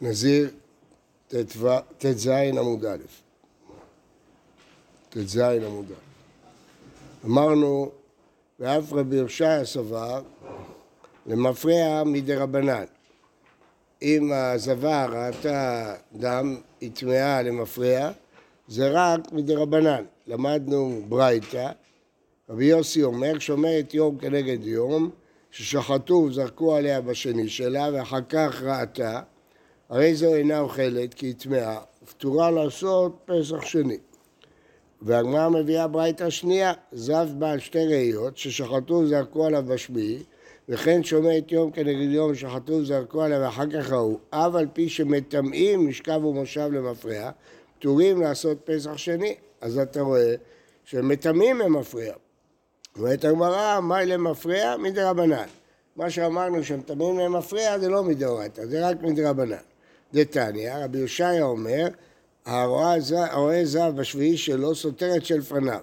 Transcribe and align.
נזיר 0.00 0.50
ט"ז 1.98 2.28
עמוד 2.58 2.84
א', 2.84 2.96
ט"ז 5.10 5.38
עמוד 5.38 5.86
א'. 5.92 7.26
אמרנו, 7.26 7.90
ואף 8.60 8.92
רבי 8.92 9.16
יושע 9.16 9.64
סבר 9.64 10.22
למפרע 11.26 12.04
מדי 12.04 12.34
רבנן. 12.34 12.84
אם 14.02 14.32
הזבה 14.32 15.06
ראתה 15.06 15.94
דם, 16.12 16.56
היא 16.80 16.90
טמאה 16.94 17.42
למפרע, 17.42 18.10
זה 18.68 18.90
רק 18.92 19.32
מדי 19.32 19.54
רבנן. 19.54 20.04
למדנו 20.26 21.02
ברייתא, 21.08 21.70
רבי 22.48 22.64
יוסי 22.64 23.02
אומר, 23.02 23.38
שומרת 23.38 23.94
יום 23.94 24.18
כנגד 24.18 24.66
יום, 24.66 25.10
ששחטו 25.50 26.14
וזרקו 26.14 26.76
עליה 26.76 27.00
בשני 27.00 27.48
שלה, 27.48 27.88
ואחר 27.92 28.20
כך 28.28 28.62
ראתה, 28.62 29.20
הרי 29.88 30.14
זו 30.14 30.34
אינה 30.34 30.60
אוכלת 30.60 31.14
כי 31.14 31.26
היא 31.26 31.34
טמאה, 31.34 31.78
ופטורה 32.04 32.50
לעשות 32.50 33.16
פסח 33.24 33.60
שני. 33.60 33.98
והגמרא 35.02 35.48
מביאה 35.48 35.88
ברייתא 35.88 36.30
שנייה, 36.30 36.72
זב 36.92 37.28
בעל 37.38 37.58
שתי 37.58 37.86
ראיות, 37.86 38.38
ששחטו 38.38 38.94
וזרקו 38.94 39.46
עליו 39.46 39.62
בשביעי, 39.66 40.22
וכן 40.68 41.04
שומעת 41.04 41.52
יום 41.52 41.70
כנגד 41.70 42.10
יום 42.10 42.34
שחטו 42.34 42.72
וזרקו 42.72 43.22
עליו 43.22 43.40
ואחר 43.40 43.70
כך 43.70 43.90
ראו, 43.90 44.18
אף 44.30 44.54
על 44.54 44.66
פי 44.72 44.88
שמטמאים 44.88 45.88
משכב 45.88 46.24
ומושב 46.24 46.68
למפרע, 46.72 47.30
פטורים 47.78 48.20
לעשות 48.20 48.58
פסח 48.64 48.96
שני. 48.96 49.34
אז 49.60 49.78
אתה 49.78 50.00
רואה 50.00 50.34
שמטמאים 50.84 51.58
למפרע. 51.58 52.12
אומרת 52.96 53.24
הגמרא, 53.24 53.80
מה 53.80 54.04
למפרע? 54.04 54.76
מדרבנן. 54.76 55.46
מה 55.96 56.10
שאמרנו 56.10 56.64
שמטמאים 56.64 57.18
למפרע 57.18 57.78
זה 57.78 57.88
לא 57.88 58.02
מדאורייתא, 58.02 58.66
זה 58.66 58.88
רק 58.88 59.02
מדרבנן. 59.02 59.73
דתניא, 60.14 60.72
רבי 60.84 60.98
יושעיה 60.98 61.44
אומר, 61.44 61.88
הרואה 62.46 63.64
זב 63.64 63.92
בשביעי 63.96 64.36
שלו 64.36 64.74
סותר 64.74 65.16
את 65.16 65.24
שלפניו. 65.24 65.80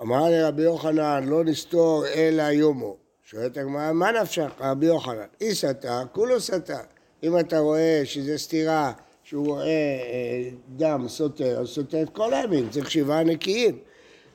אמר 0.00 0.30
לרבי 0.30 0.62
יוחנן, 0.62 1.24
לא 1.26 1.44
נסתור 1.44 2.06
אלא 2.06 2.42
יומו. 2.42 2.96
שואלת 3.24 3.56
הגמרא, 3.56 3.92
מה 3.92 4.12
נפשך, 4.12 4.50
רבי 4.60 4.86
יוחנן? 4.86 5.24
אי 5.40 5.54
סתר, 5.54 6.02
כולו 6.12 6.40
סתר. 6.40 6.80
אם 7.22 7.38
אתה 7.38 7.58
רואה 7.58 8.02
שזה 8.04 8.38
סתירה, 8.38 8.92
שהוא 9.24 9.46
רואה 9.46 9.66
אה, 9.66 10.48
דם 10.76 11.04
סותר, 11.08 11.60
אז 11.60 11.68
סותר 11.68 12.02
את 12.02 12.10
כל 12.10 12.34
הימים, 12.34 12.70
צריך 12.70 12.90
שבעה 12.90 13.24
נקיים. 13.24 13.78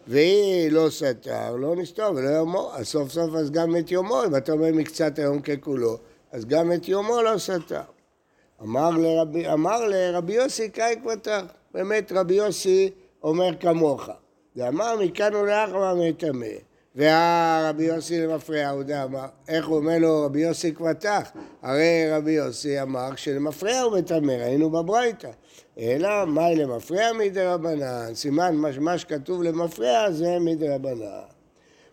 והיא 0.08 0.72
לא 0.72 0.88
סתר, 0.90 1.56
לא 1.56 1.76
נסתור 1.76 2.12
ולא 2.16 2.30
יומו, 2.30 2.72
אז 2.74 2.88
סוף 2.88 3.12
סוף 3.12 3.36
אז 3.36 3.52
גם 3.52 3.78
את 3.78 3.92
יומו, 3.92 4.24
אם 4.26 4.36
אתה 4.36 4.52
אומר 4.52 4.72
מקצת 4.74 5.20
היום 5.20 5.42
ככולו, 5.42 5.98
אז 6.32 6.46
גם 6.46 6.74
את 6.74 6.88
יומו 6.88 7.22
לא 7.22 7.38
סתר. 7.38 7.82
אמר 8.62 8.90
לרבי, 8.90 9.48
אמר 9.48 9.86
לרבי 9.86 10.34
יוסי 10.34 10.70
קאי 10.70 10.96
פתח, 11.04 11.42
באמת 11.74 12.12
רבי 12.12 12.34
יוסי 12.34 12.90
אומר 13.24 13.52
כמוך. 13.60 14.10
ואמר 14.56 14.96
מכאן 15.00 15.36
ולאחר 15.36 15.96
מטמא. 15.96 16.46
והרבי 16.96 17.84
יוסי 17.84 18.22
למפרע, 18.22 18.70
הוא 18.70 18.80
יודע 18.80 19.06
מה, 19.10 19.28
איך 19.48 19.68
הוא 19.68 19.78
אומר 19.78 19.98
לו 19.98 20.26
רבי 20.26 20.40
יוסי 20.40 20.74
כבתך? 20.74 21.30
הרי 21.62 22.12
רבי 22.12 22.32
יוסי 22.32 22.82
אמר 22.82 23.16
שלמפרע 23.16 23.80
הוא 23.80 23.98
מטמא, 23.98 24.32
ראינו 24.32 24.70
בברייתא. 24.70 25.30
אלא 25.80 26.26
מאי 26.26 26.56
למפרע 26.56 27.14
מדי 27.14 27.44
רבנן, 27.44 28.14
סימן 28.14 28.56
מה 28.80 28.98
שכתוב 28.98 29.44
למפרע 29.44 30.12
זה 30.12 30.38
מדי 30.40 30.70
רבנן. 30.70 31.22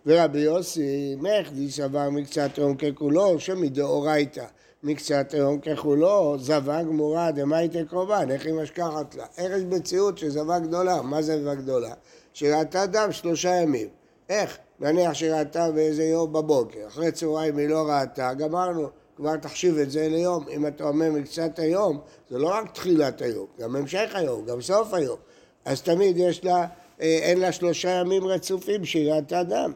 ורבי 0.07 0.39
יוסי, 0.39 1.17
מחדי 1.19 1.71
סבר 1.71 2.11
מקצת 2.11 2.59
יום 2.59 2.77
ככולו, 2.77 3.41
שמדאורייתא. 3.41 4.45
מקצת 4.85 5.35
היום 5.35 5.61
ככולו, 5.61 6.37
זבה 6.39 6.83
גמורה 6.83 7.31
דמייטה 7.31 7.79
קורבן, 7.91 8.31
איך 8.31 8.47
היא 8.47 8.55
משכחת 8.55 9.15
לה? 9.15 9.27
איך 9.39 9.53
יש 9.57 9.63
מציאות 9.63 10.19
של 10.19 10.29
זבה 10.31 10.59
גדולה? 10.59 11.03
מה 11.03 11.23
זה 11.23 11.43
זבה 11.43 11.55
גדולה? 11.55 11.95
שראתה 12.33 12.87
דם 12.87 13.09
שלושה 13.13 13.49
ימים. 13.49 13.89
איך? 14.29 14.59
נניח 14.81 15.15
שראתה 15.15 15.71
באיזה 15.71 16.05
יום 16.05 16.33
בבוקר, 16.33 16.87
אחרי 16.87 17.13
צהריים 17.13 17.59
היא 17.59 17.69
לא 17.69 17.89
ראתה, 17.89 18.35
גמרנו, 18.35 18.89
כבר 19.17 19.37
תחשיב 19.37 19.79
את 19.79 19.91
זה 19.91 20.09
ליום. 20.09 20.45
אם 20.49 20.67
אתה 20.67 20.85
אומר 20.85 21.11
מקצת 21.11 21.59
היום, 21.59 22.01
זה 22.31 22.39
לא 22.39 22.49
רק 22.49 22.73
תחילת 22.73 23.23
היום, 23.23 23.47
גם 23.61 23.77
המשך 23.77 24.11
היום, 24.15 24.45
גם 24.45 24.61
סוף 24.61 24.95
היום. 24.95 25.19
אז 25.65 25.83
תמיד 25.83 26.17
יש 26.17 26.45
לה, 26.45 26.67
אה, 27.01 27.19
אין 27.23 27.41
לה 27.41 27.53
שלושה 27.53 27.91
ימים 27.91 28.27
רצופים 28.27 28.85
שהיא 28.85 29.13
ראתה 29.13 29.43
דם. 29.43 29.73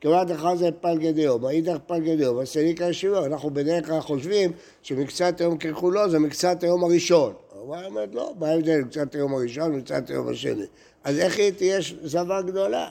כמעט 0.00 0.30
אחד 0.30 0.54
זה 0.56 0.70
פלגי 0.80 1.12
דיו, 1.12 1.38
מאידך 1.38 1.76
פלגי 1.86 2.16
דיו, 2.16 2.36
וסליקה 2.36 2.84
ישיבו, 2.84 3.24
אנחנו 3.24 3.50
בדרך 3.50 3.86
כלל 3.86 4.00
חושבים 4.00 4.52
שמקצת 4.82 5.40
היום 5.40 5.58
ככולו 5.58 6.10
זה 6.10 6.18
מקצת 6.18 6.62
היום 6.62 6.84
הראשון. 6.84 7.32
הוא 7.52 7.76
אומר, 7.76 8.04
לא, 8.12 8.32
מה 8.38 8.48
ההבדל 8.48 8.80
מקצת 8.80 9.14
היום 9.14 9.34
הראשון 9.34 9.74
ומקצת 9.74 10.10
היום 10.10 10.28
השני? 10.28 10.64
אז 11.04 11.18
איך 11.18 11.38
היא 11.38 11.50
תהיה 11.50 11.78
זבה 12.02 12.42
גדולה? 12.42 12.88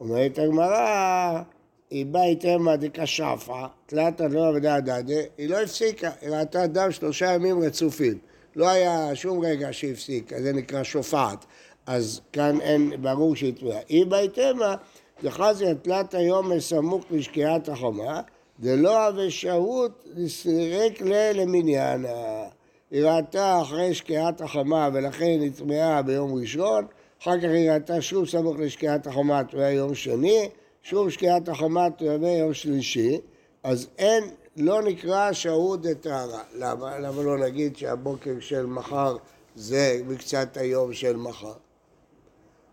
אומרת 0.00 0.38
הגמרא, 0.38 1.42
היא 1.90 2.06
באה 2.06 2.24
איתמה 2.24 2.76
דקשפה, 2.76 3.66
תלת 3.86 4.20
לא 4.20 4.48
עבדה 4.48 4.80
דדה, 4.80 5.14
היא 5.38 5.48
לא 5.48 5.60
הפסיקה, 5.60 6.10
היא 6.20 6.30
ראתה 6.30 6.66
דם 6.66 6.90
שלושה 6.90 7.32
ימים 7.32 7.62
רצופים. 7.62 8.18
לא 8.56 8.68
היה 8.68 9.14
שום 9.14 9.44
רגע 9.44 9.68
שהפסיק, 9.72 10.32
זה 10.38 10.52
נקרא 10.52 10.82
שופעת. 10.82 11.44
אז 11.86 12.20
כאן 12.32 12.60
אין, 12.60 12.92
ברור 13.02 13.36
שהיא 13.36 13.54
תביעה. 13.54 13.80
היא 13.88 14.06
באה 14.06 14.20
איתמה 14.20 14.74
דחזי 15.22 15.64
תלת 15.82 16.14
היום 16.14 16.52
מסמוך 16.52 17.04
לשקיעת 17.10 17.68
החומה, 17.68 18.20
דלא 18.60 19.08
אבי 19.08 19.30
שהות 19.30 20.04
לסרק 20.16 21.00
לה 21.00 21.32
למניינה. 21.32 22.44
היא 22.90 23.04
ראתה 23.04 23.62
אחרי 23.62 23.94
שקיעת 23.94 24.40
החומה 24.40 24.88
ולכן 24.92 25.38
היא 25.40 25.50
טמאה 25.56 26.02
ביום 26.02 26.34
ראשון, 26.34 26.86
אחר 27.22 27.38
כך 27.38 27.44
היא 27.44 27.70
ראתה 27.70 28.02
שוב 28.02 28.28
סמוך 28.28 28.56
לשקיעת 28.58 29.06
החומה 29.06 29.44
טמאה 29.44 29.70
יום 29.70 29.94
שני, 29.94 30.48
שוב 30.82 31.10
שקיעת 31.10 31.48
החומה 31.48 31.90
טמאה 31.90 32.30
יום 32.30 32.54
שלישי, 32.54 33.18
אז 33.62 33.88
אין, 33.98 34.24
לא 34.56 34.82
נקרא 34.82 35.32
שהות 35.32 35.82
דטהרה. 35.82 36.42
למה? 36.58 36.98
למה 36.98 37.22
לא 37.22 37.38
נגיד 37.38 37.76
שהבוקר 37.76 38.34
של 38.40 38.66
מחר 38.66 39.16
זה 39.54 40.00
מקצת 40.08 40.56
היום 40.56 40.92
של 40.92 41.16
מחר? 41.16 41.52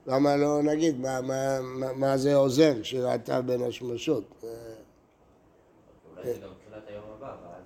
למה 0.07 0.35
לא 0.35 0.63
נגיד 0.63 0.99
מה, 0.99 1.21
מה, 1.21 1.61
מה, 1.61 1.93
מה 1.93 2.17
זה 2.17 2.35
עוזר 2.35 2.73
שראתה 2.83 3.41
בין 3.41 3.63
השמשות? 3.63 4.23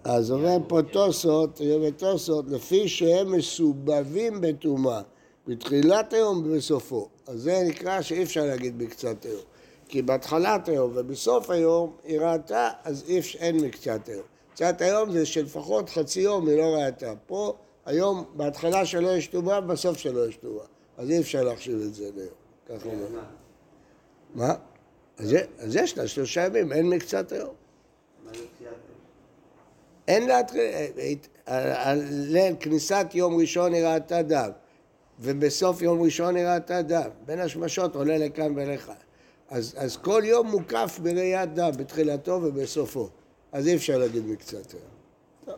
אז 0.03 0.31
אומר 0.31 0.57
פה 0.67 0.81
תוסות, 0.91 1.61
תוסות, 1.97 2.45
לפי 2.47 2.87
שהם 2.87 3.31
מסובבים 3.31 4.41
בטומאה, 4.41 5.01
בתחילת 5.47 6.13
היום 6.13 6.43
ובסופו. 6.45 7.07
אז 7.27 7.41
זה 7.41 7.63
נקרא 7.67 8.01
שאי 8.01 8.23
אפשר 8.23 8.45
להגיד 8.45 8.77
בקצת 8.77 9.25
היום. 9.25 9.41
כי 9.87 10.01
בהתחלת 10.01 10.69
היום 10.69 10.91
ובסוף 10.95 11.49
היום 11.49 11.95
היא 12.03 12.19
ראתה, 12.19 12.69
אז 12.83 13.03
אי 13.07 13.19
אפשר, 13.19 13.39
אין 13.39 13.57
מקצת 13.57 14.07
היום. 14.07 14.23
קצת 14.53 14.81
היום 14.81 15.11
זה 15.11 15.25
שלפחות 15.25 15.89
חצי 15.89 16.21
יום 16.21 16.47
היא 16.47 16.57
לא 16.57 16.75
ראתה. 16.75 17.13
פה, 17.27 17.53
היום, 17.85 18.23
בהתחלה 18.35 18.85
שלו 18.85 19.11
יש 19.11 19.27
טומאה, 19.27 19.61
בסוף 19.61 19.97
שלו 19.97 20.25
יש 20.25 20.35
טומאה. 20.35 20.65
אז 20.97 21.09
אי 21.09 21.19
אפשר 21.19 21.43
להחשיב 21.43 21.81
את 21.81 21.93
זה 21.93 22.09
ליום, 22.15 22.27
ככה 22.65 22.89
אומר. 22.89 23.19
מה? 24.35 24.53
אז 25.17 25.75
יש 25.75 25.97
לה 25.97 26.07
שלושה 26.07 26.45
ימים, 26.45 26.71
אין 26.71 26.89
מקצת 26.89 27.31
היום. 27.31 27.53
אין 30.07 30.27
לה... 30.27 30.41
על 31.75 32.03
ליל 32.09 32.55
כניסת 32.59 33.07
יום 33.13 33.35
ראשון 33.35 33.73
היא 33.73 33.83
ראתה 33.85 34.21
דם, 34.21 34.49
ובסוף 35.19 35.81
יום 35.81 36.01
ראשון 36.01 36.35
היא 36.35 36.45
ראתה 36.45 36.81
דם. 36.81 37.09
בין 37.25 37.39
השמשות 37.39 37.95
עולה 37.95 38.17
לכאן 38.17 38.53
ולכאן. 38.55 38.93
אז, 39.49 39.75
אז 39.77 39.97
כל 39.97 40.21
יום 40.25 40.47
מוקף 40.47 40.99
בראיית 41.03 41.53
דם, 41.53 41.71
בתחילתו 41.77 42.39
ובסופו. 42.43 43.09
אז 43.51 43.67
אי 43.67 43.75
אפשר 43.75 43.97
להגיד 43.97 44.25
מקצת 44.25 44.73
היום. 44.73 45.57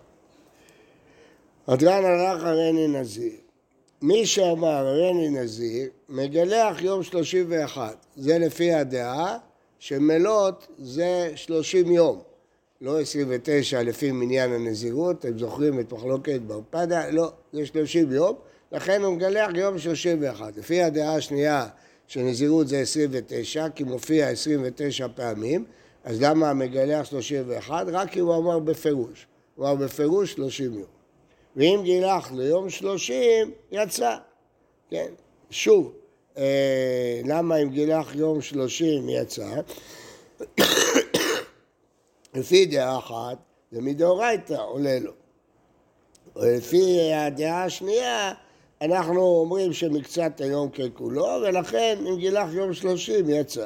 אדרן 1.66 2.05
הלך 2.05 2.43
הריני 2.43 2.87
נזיר. 2.87 3.42
מי 4.03 4.26
שאמר 4.26 4.88
הריני 4.88 5.29
נזיר, 5.29 5.90
מגלח 6.09 6.82
יום 6.82 7.03
שלושים 7.03 7.46
ואחת. 7.50 8.05
זה 8.16 8.38
לפי 8.38 8.73
הדעה 8.73 9.38
שמלות 9.79 10.67
זה 10.78 11.32
שלושים 11.35 11.91
יום. 11.91 12.22
לא 12.82 13.00
עשרים 13.00 13.28
ותשע 13.29 13.84
לפי 13.84 14.11
מניין 14.11 14.52
הנזירות, 14.52 15.20
אתם 15.20 15.38
זוכרים 15.40 15.79
את 15.79 15.94
מחלוקת 15.94 16.40
ברפדה? 16.47 17.09
לא, 17.09 17.32
זה 17.53 17.66
שלושים 17.66 18.11
יום, 18.11 18.35
לכן 18.72 19.02
הוא 19.02 19.16
מגלח 19.16 19.52
יום 19.55 19.79
שלושים 19.79 20.17
ואחת. 20.22 20.58
לפי 20.58 20.82
הדעה 20.82 21.16
השנייה 21.16 21.67
שנזירות 22.08 22.67
זה 22.67 22.79
עשרים 22.79 23.09
ותשע, 23.14 23.70
כי 23.70 23.84
מופיע 23.84 24.29
עשרים 24.29 24.61
ותשע 24.64 25.08
פעמים, 25.16 25.66
אז 26.03 26.22
למה 26.22 26.53
מגלח 26.53 27.06
שלושים 27.06 27.44
ואחת? 27.47 27.85
רק 27.88 28.09
כי 28.09 28.20
הוא 28.20 28.35
אמר 28.35 28.59
בפירוש. 28.59 29.28
הוא 29.56 29.66
אמר 29.66 29.76
בפירוש 29.76 30.34
שלושים 30.34 30.73
יום. 30.73 31.03
ואם 31.55 31.79
גילח 31.84 32.32
ליום 32.32 32.70
שלושים, 32.70 33.52
יצא. 33.72 34.17
כן, 34.90 35.14
שוב, 35.50 35.94
אה, 36.38 37.22
למה 37.26 37.58
אם 37.58 37.70
גילח 37.70 38.16
יום 38.16 38.41
שלושים 38.41 39.09
יצא? 39.09 39.50
לפי 42.35 42.66
דעה 42.66 42.97
אחת, 42.97 43.38
זה 43.72 43.82
מדאורייתא 43.82 44.53
עולה 44.53 45.00
לו. 45.00 45.11
לפי 46.35 47.14
הדעה 47.14 47.64
השנייה, 47.64 48.34
אנחנו 48.82 49.22
אומרים 49.22 49.73
שמקצת 49.73 50.41
היום 50.41 50.70
ככולו, 50.70 51.28
ולכן 51.41 51.97
אם 52.09 52.17
גילח 52.17 52.47
יום 52.53 52.73
שלושים 52.73 53.29
יצא. 53.29 53.66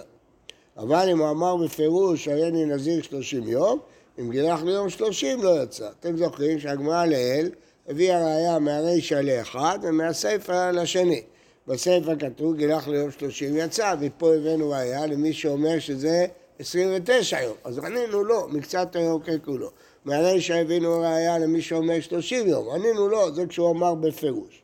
אבל 0.77 1.09
אם 1.11 1.19
הוא 1.19 1.29
אמר 1.29 1.55
בפירוש, 1.55 2.27
הריני 2.27 2.65
נזיר 2.65 3.01
שלושים 3.01 3.47
יום, 3.47 3.79
אם 4.19 4.31
גילח 4.31 4.63
ליום 4.63 4.89
שלושים 4.89 5.43
לא 5.43 5.63
יצא. 5.63 5.89
אתם 5.99 6.17
זוכרים 6.17 6.59
שהגמרא 6.59 7.05
לעיל 7.05 7.49
הביאה 7.87 8.25
ראייה 8.25 8.59
מהרישא 8.59 9.15
לאחד 9.15 9.79
ומהסיפא 9.81 10.71
לשני. 10.71 11.21
בסיפא 11.67 12.13
כתוב 12.19 12.55
גילח 12.55 12.87
ליום 12.87 13.11
שלושים 13.11 13.57
יצא, 13.57 13.95
ופה 13.99 14.33
הבאנו 14.33 14.69
ראייה 14.69 15.05
למי 15.05 15.33
שאומר 15.33 15.79
שזה 15.79 16.25
עשרים 16.59 16.89
ותשע 16.95 17.41
יום. 17.41 17.55
אז 17.63 17.77
ענינו 17.77 18.23
לא, 18.23 18.47
מקצת 18.49 18.95
היום 18.95 19.21
ככולו. 19.21 19.69
מהרישא 20.05 20.53
הבינו 20.53 20.99
ראייה 20.99 21.39
למי 21.39 21.61
שאומר 21.61 21.99
שלושים 21.99 22.47
יום. 22.47 22.69
ענינו 22.69 23.09
לא, 23.09 23.31
זה 23.31 23.45
כשהוא 23.45 23.71
אמר 23.71 23.95
בפירוש. 23.95 24.63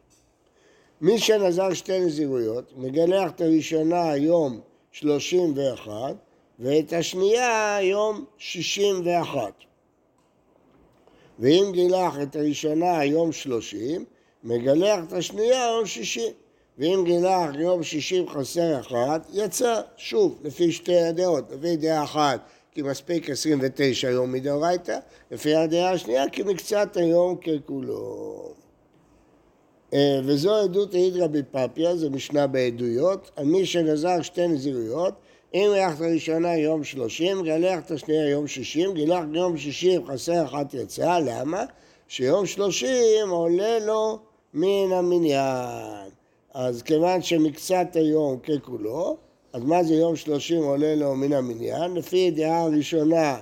מי 1.01 1.19
שנזר 1.19 1.73
שתי 1.73 1.99
נזירויות, 1.99 2.73
מגלח 2.77 3.31
את 3.31 3.41
הראשונה 3.41 4.15
יום 4.15 4.59
שלושים 4.91 5.53
ואחת, 5.57 6.15
ואת 6.59 6.93
השנייה 6.93 7.77
יום 7.81 8.25
שישים 8.37 9.01
ואחת. 9.05 9.53
ואם 11.39 11.69
גילח 11.71 12.15
את 12.21 12.35
הראשונה 12.35 13.05
יום 13.05 13.31
שלושים, 13.31 14.05
מגלח 14.43 14.99
את 15.07 15.13
השנייה 15.13 15.67
יום 15.67 15.85
שישים. 15.85 16.31
ואם 16.77 17.03
גילח 17.05 17.49
יום 17.59 17.83
שישים 17.83 18.29
חסר 18.29 18.79
אחת, 18.79 19.27
יצא, 19.33 19.81
שוב, 19.97 20.39
לפי 20.43 20.71
שתי 20.71 20.97
הדעות. 20.97 21.51
לפי 21.51 21.75
דעה 21.75 22.03
אחת, 22.03 22.39
כי 22.71 22.81
מספיק 22.81 23.29
29 23.29 24.09
יום 24.09 24.31
מדאורייתא, 24.31 24.99
לפי 25.31 25.55
הדעה 25.55 25.91
השנייה, 25.91 26.29
כי 26.29 26.43
מקצת 26.43 26.97
היום 26.97 27.35
ככולו. 27.35 28.53
אה, 29.93 30.19
וזו 30.25 30.55
עדות 30.55 30.93
העיד 30.93 31.17
רבי 31.17 31.41
פפיה, 31.51 31.95
זו 31.95 32.09
משנה 32.09 32.47
בעדויות, 32.47 33.31
על 33.35 33.45
מי 33.45 33.65
שנזר 33.65 34.21
שתי 34.21 34.47
נזירויות, 34.47 35.13
אם 35.53 35.69
גילח 35.73 35.95
את 35.95 36.01
הראשונה 36.01 36.57
יום 36.57 36.83
שלושים, 36.83 37.43
גילח 37.43 37.79
את 37.85 37.91
השנייה 37.91 38.29
יום 38.29 38.47
שישים, 38.47 38.93
גילח 38.93 39.23
יום 39.33 39.57
שישים 39.57 40.07
חסר 40.07 40.45
אחת 40.45 40.73
יצאה, 40.73 41.19
למה? 41.19 41.65
שיום 42.07 42.45
שלושים 42.45 43.29
עולה 43.29 43.79
לו 43.79 44.19
מן 44.53 44.91
המניין. 44.91 46.09
אז 46.53 46.81
כיוון 46.81 47.21
שמקצת 47.21 47.87
היום 47.93 48.39
ככולו, 48.39 49.17
אז 49.53 49.63
מה 49.63 49.83
זה 49.83 49.93
יום 49.93 50.15
שלושים 50.15 50.63
עולה 50.63 50.95
לו 50.95 51.15
מן 51.15 51.33
המניין? 51.33 51.93
לפי 51.93 52.17
ידיעה 52.17 52.61
הראשונה 52.61 53.37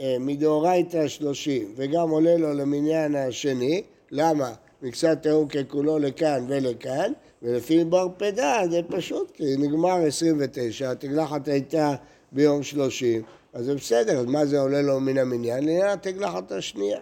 אה, 0.00 0.16
מדאורייתא 0.20 1.08
שלושים 1.08 1.74
וגם 1.76 2.10
עולה 2.10 2.36
לו 2.36 2.52
למניין 2.52 3.14
השני, 3.14 3.82
למה? 4.10 4.52
מקצת 4.82 5.26
היום 5.26 5.48
ככולו 5.48 5.98
לכאן 5.98 6.44
ולכאן, 6.48 7.12
ולפי 7.44 7.84
בר 7.84 8.08
פדה 8.16 8.60
זה 8.70 8.80
פשוט, 8.88 9.30
כי 9.30 9.56
נגמר 9.58 9.94
29, 10.06 10.90
התגלחת 10.90 11.48
הייתה 11.48 11.94
ביום 12.32 12.62
30, 12.62 13.22
אז 13.52 13.64
זה 13.64 13.74
בסדר, 13.74 14.18
אז 14.18 14.26
מה 14.26 14.46
זה 14.46 14.60
עולה 14.60 14.82
לו 14.82 15.00
מן 15.00 15.18
המניין? 15.18 15.64
לעניין 15.64 15.88
התגלחת 15.88 16.52
השנייה, 16.52 17.00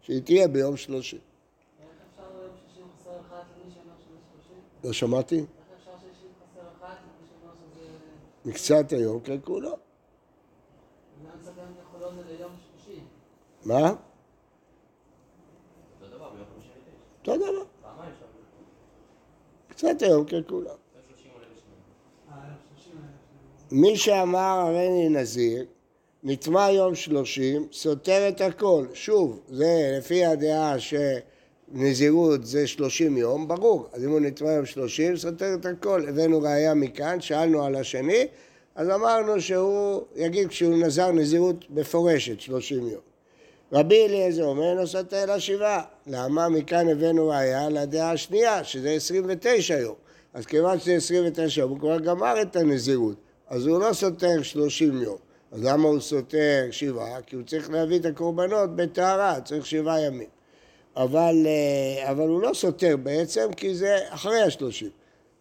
שהיא 0.00 0.22
תהיה 0.22 0.48
ביום 0.48 0.76
30. 0.76 1.18
לא 4.84 4.92
שמעתי? 4.92 5.44
מקצת 8.44 8.92
היום 8.92 9.20
ככולו. 9.20 9.76
מה? 13.64 13.92
אותו 17.26 17.36
דבר. 17.36 17.75
קצת 19.76 20.02
היום 20.02 20.24
ככולם. 20.24 20.74
מי 23.70 23.96
שאמר 23.96 24.58
הריני 24.66 25.08
נזיר, 25.08 25.64
נטמע 26.22 26.70
יום 26.70 26.94
שלושים, 26.94 27.66
סותר 27.72 28.28
את 28.28 28.40
הכל. 28.40 28.86
שוב, 28.94 29.40
זה 29.48 29.96
לפי 29.98 30.24
הדעה 30.24 30.76
שנזירות 30.78 32.46
זה 32.46 32.66
שלושים 32.66 33.16
יום, 33.16 33.48
ברור. 33.48 33.86
אז 33.92 34.04
אם 34.04 34.10
הוא 34.10 34.20
נטמע 34.20 34.50
יום 34.50 34.66
שלושים, 34.66 35.16
סותר 35.16 35.54
את 35.54 35.66
הכל. 35.66 36.08
הבאנו 36.08 36.40
ראייה 36.42 36.74
מכאן, 36.74 37.20
שאלנו 37.20 37.64
על 37.64 37.74
השני, 37.74 38.26
אז 38.74 38.90
אמרנו 38.90 39.40
שהוא 39.40 40.02
יגיד 40.14 40.48
כשהוא 40.48 40.76
נזר 40.76 41.12
נזירות 41.12 41.64
מפורשת 41.70 42.40
שלושים 42.40 42.88
יום. 42.88 43.05
רבי 43.76 44.06
אליעזר 44.06 44.44
אומר 44.44 44.70
אינו 44.70 44.86
סותר 44.86 45.24
אלא 45.24 45.38
שבעה. 45.38 45.82
למה? 46.06 46.48
מכאן 46.48 46.88
הבאנו 46.88 47.28
ראייה 47.28 47.68
לדעה 47.68 48.12
השנייה, 48.12 48.64
שזה 48.64 48.90
29 48.90 49.78
יום. 49.78 49.94
אז 50.34 50.46
כיוון 50.46 50.80
שזה 50.80 50.94
29 50.94 51.60
יום, 51.60 51.70
הוא 51.70 51.78
כבר 51.78 51.98
גמר 51.98 52.42
את 52.42 52.56
הנזירות. 52.56 53.16
אז 53.48 53.66
הוא 53.66 53.80
לא 53.80 53.92
סותר 53.92 54.42
30 54.42 55.02
יום. 55.02 55.16
אז 55.52 55.64
למה 55.64 55.88
הוא 55.88 56.00
סותר 56.00 56.68
שבעה? 56.70 57.22
כי 57.22 57.36
הוא 57.36 57.44
צריך 57.44 57.70
להביא 57.70 57.98
את 57.98 58.04
הקורבנות 58.04 58.76
בטהרה, 58.76 59.40
צריך 59.40 59.66
שבעה 59.66 60.00
ימים. 60.00 60.28
אבל, 60.96 61.46
אה, 61.46 62.10
אבל 62.10 62.28
הוא 62.28 62.42
לא 62.42 62.50
סותר 62.54 62.96
בעצם, 62.96 63.52
כי 63.56 63.74
זה 63.74 63.98
אחרי 64.08 64.42
השלושים. 64.42 64.90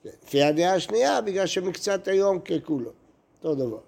לפי 0.05 0.43
הדעה 0.43 0.73
השנייה, 0.73 1.21
בגלל 1.21 1.45
שמקצת 1.45 2.07
היום 2.07 2.39
ככולו. 2.39 2.91
אותו 3.37 3.55
דבר. 3.55 3.79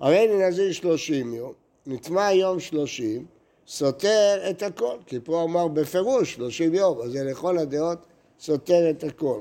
הרי 0.00 0.26
ננזיר 0.26 0.72
שלושים 0.72 1.34
יום, 1.34 1.52
נטמע 1.86 2.32
יום 2.32 2.60
שלושים, 2.60 3.33
סותר 3.68 4.50
את 4.50 4.62
הכל, 4.62 4.96
כי 5.06 5.18
פה 5.24 5.42
אמר 5.42 5.68
בפירוש 5.68 6.34
30 6.34 6.74
יום, 6.74 7.00
אז 7.02 7.12
זה 7.12 7.24
לכל 7.24 7.58
הדעות 7.58 7.98
סותר 8.40 8.90
את 8.90 9.04
הכל. 9.04 9.40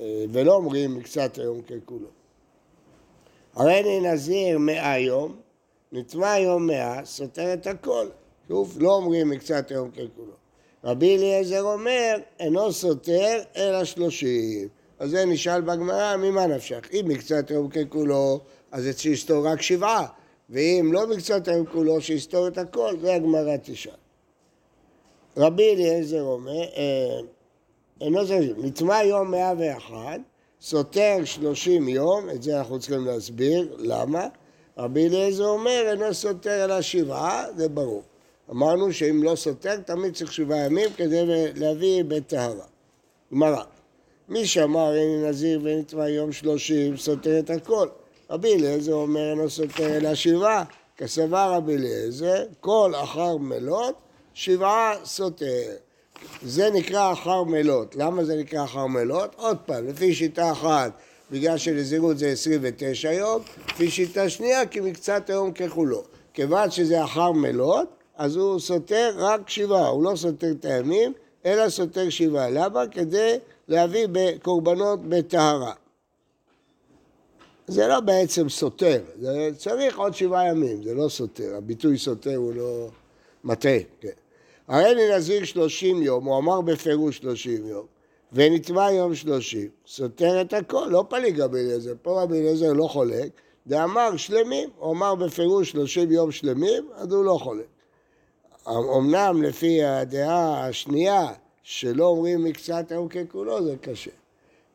אה, 0.00 0.24
ולא 0.32 0.54
אומרים 0.54 0.94
מקצת 0.94 1.38
היום 1.38 1.62
ככולו. 1.62 2.08
הרי 3.54 3.80
אני 3.80 4.00
נזיר 4.00 4.58
מאה 4.58 4.98
יום, 4.98 5.36
נטמע 5.92 6.38
יום 6.38 6.66
מאה, 6.66 7.04
סותר 7.04 7.54
את 7.54 7.66
הכל. 7.66 8.08
שוב, 8.48 8.76
לא 8.80 8.94
אומרים 8.94 9.30
מקצת 9.30 9.70
היום 9.70 9.90
ככולו. 9.90 10.32
רבי 10.84 11.16
אליעזר 11.16 11.62
אומר, 11.62 12.16
אינו 12.40 12.72
סותר 12.72 13.40
אלא 13.56 13.84
שלושים. 13.84 14.68
אז 14.98 15.10
זה 15.10 15.24
נשאל 15.24 15.60
בגמרא, 15.60 16.16
ממה 16.16 16.46
נפשך? 16.46 16.88
אם 16.92 17.04
מקצת 17.08 17.50
יום 17.50 17.68
ככולו, 17.68 18.40
אז 18.72 18.88
אצלי 18.88 19.10
יסתור 19.10 19.48
רק 19.48 19.62
שבעה. 19.62 20.06
ואם 20.50 20.90
לא 20.92 21.06
מקצת 21.06 21.48
היום 21.48 21.66
כולו, 21.66 22.00
שיסתור 22.00 22.48
את 22.48 22.58
הכל, 22.58 22.94
זה 23.00 23.14
הגמרא 23.14 23.56
תשאל. 23.62 23.92
רבי 25.36 25.74
אליעזר 25.74 26.22
אומר, 26.22 26.64
אינו 28.00 28.24
זריז, 28.24 28.52
נטמע 28.56 29.02
יום 29.04 29.30
מאה 29.30 29.52
ואחד, 29.58 30.18
סותר 30.60 31.16
שלושים 31.24 31.88
יום, 31.88 32.30
את 32.30 32.42
זה 32.42 32.58
אנחנו 32.58 32.78
צריכים 32.78 33.04
להסביר, 33.04 33.76
למה? 33.78 34.26
רבי 34.78 35.08
אליעזר 35.08 35.44
אומר, 35.44 35.84
אינו 35.90 36.14
סותר 36.14 36.64
אלא 36.64 36.82
שבעה, 36.82 37.44
זה 37.56 37.68
ברור. 37.68 38.02
אמרנו 38.50 38.92
שאם 38.92 39.22
לא 39.22 39.36
סותר, 39.36 39.76
תמיד 39.76 40.14
צריך 40.14 40.32
שבעה 40.32 40.58
ימים 40.58 40.88
כדי 40.96 41.24
להביא 41.54 42.04
בטהרה. 42.08 42.66
גמרא, 43.32 43.62
מי 44.28 44.46
שאמר 44.46 44.96
אין 44.96 45.24
נזיר 45.24 45.60
ונטמע 45.62 46.08
יום 46.08 46.32
שלושים, 46.32 46.96
סותר 46.96 47.38
את 47.38 47.50
הכל. 47.50 47.88
רבי 48.30 48.54
אליעזר 48.54 48.92
אומר 48.92 49.30
אינו 49.30 49.50
סותר 49.50 49.96
אלא 49.96 50.14
שבעה, 50.14 50.64
כסבר 50.96 51.52
רבי 51.52 51.74
אליעזר, 51.76 52.44
כל 52.60 52.92
אחר 53.02 53.36
מלות, 53.36 53.94
שבעה 54.34 54.94
סותר. 55.04 55.70
זה 56.42 56.70
נקרא 56.70 57.12
אחר 57.12 57.42
מלות. 57.42 57.96
למה 57.96 58.24
זה 58.24 58.36
נקרא 58.36 58.64
אחר 58.64 58.86
מלות? 58.86 59.34
עוד 59.36 59.56
פעם, 59.66 59.88
לפי 59.88 60.14
שיטה 60.14 60.52
אחת, 60.52 60.92
בגלל 61.30 61.58
שנזירות 61.58 62.18
זה 62.18 62.28
29 62.28 63.12
יום, 63.12 63.42
לפי 63.68 63.90
שיטה 63.90 64.28
שנייה, 64.28 64.66
כי 64.66 64.80
מקצת 64.80 65.30
היום 65.30 65.52
ככולו. 65.52 66.02
כיוון 66.34 66.70
שזה 66.70 67.04
אחר 67.04 67.32
מלות, 67.32 67.88
אז 68.16 68.36
הוא 68.36 68.60
סותר 68.60 69.10
רק 69.16 69.48
שבעה, 69.50 69.86
הוא 69.86 70.04
לא 70.04 70.16
סותר 70.16 70.50
את 70.50 70.64
הימים, 70.64 71.12
אלא 71.46 71.68
סותר 71.68 72.10
שבעה. 72.10 72.50
למה? 72.50 72.86
כדי 72.90 73.38
להביא 73.68 74.06
בקורבנות 74.12 75.00
בטהרה. 75.08 75.72
זה 77.68 77.86
לא 77.86 78.00
בעצם 78.00 78.48
סותר, 78.48 79.00
זה 79.20 79.50
צריך 79.56 79.98
עוד 79.98 80.14
שבעה 80.14 80.48
ימים, 80.48 80.82
זה 80.82 80.94
לא 80.94 81.08
סותר, 81.08 81.54
הביטוי 81.56 81.98
סותר 81.98 82.36
הוא 82.36 82.54
לא 82.54 82.88
מטעה, 83.44 83.78
כן. 84.00 84.08
הרי 84.68 84.92
אני 84.92 85.16
נזיר 85.16 85.44
שלושים 85.44 86.02
יום, 86.02 86.24
הוא 86.24 86.38
אמר 86.38 86.60
בפירוש 86.60 87.16
שלושים 87.16 87.66
יום, 87.66 87.86
ונתבע 88.32 88.92
יום 88.92 89.14
שלושים, 89.14 89.68
סותר 89.86 90.40
את 90.40 90.52
הכל, 90.52 90.88
לא 90.90 91.04
פליג 91.08 91.40
רבי 91.40 91.58
אליעזר, 91.58 91.92
פה 92.02 92.22
רבי 92.22 92.38
אליעזר 92.38 92.72
לא 92.72 92.84
חולק, 92.84 93.28
ואמר 93.66 94.16
שלמים, 94.16 94.70
הוא 94.78 94.92
אמר 94.92 95.14
בפירוש 95.14 95.70
שלושים 95.70 96.12
יום 96.12 96.32
שלמים, 96.32 96.88
אז 96.94 97.12
הוא 97.12 97.24
לא 97.24 97.38
חולק. 97.42 97.66
אמנם 98.68 99.42
לפי 99.42 99.84
הדעה 99.84 100.66
השנייה, 100.66 101.26
שלא 101.62 102.04
אומרים 102.04 102.44
מקצת 102.44 102.92
היום 102.92 103.08
ככולו, 103.08 103.64
זה 103.64 103.76
קשה. 103.80 104.10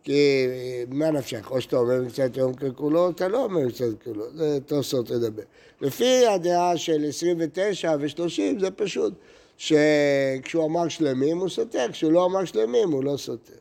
כי 0.03 0.47
מה 0.89 1.11
נפשך, 1.11 1.51
או 1.51 1.61
שאתה 1.61 1.77
אומר 1.77 2.01
מקצת 2.01 2.37
יום 2.37 2.53
ככולו, 2.53 3.09
אתה 3.09 3.27
לא 3.27 3.43
אומר 3.43 3.59
מקצת 3.59 3.85
ככולו, 4.01 4.25
זה 4.35 4.59
תוספות 4.65 5.09
לדבר. 5.09 5.43
לפי 5.81 6.27
הדעה 6.27 6.77
של 6.77 7.05
29 7.07 7.95
ו-30 7.99 8.59
זה 8.59 8.71
פשוט, 8.71 9.13
שכשהוא 9.57 10.65
אמר 10.65 10.87
שלמים 10.87 11.37
הוא 11.37 11.49
סותר, 11.49 11.85
כשהוא 11.91 12.11
לא 12.11 12.25
אמר 12.25 12.45
שלמים 12.45 12.91
הוא 12.91 13.03
לא 13.03 13.17
סותר. 13.17 13.53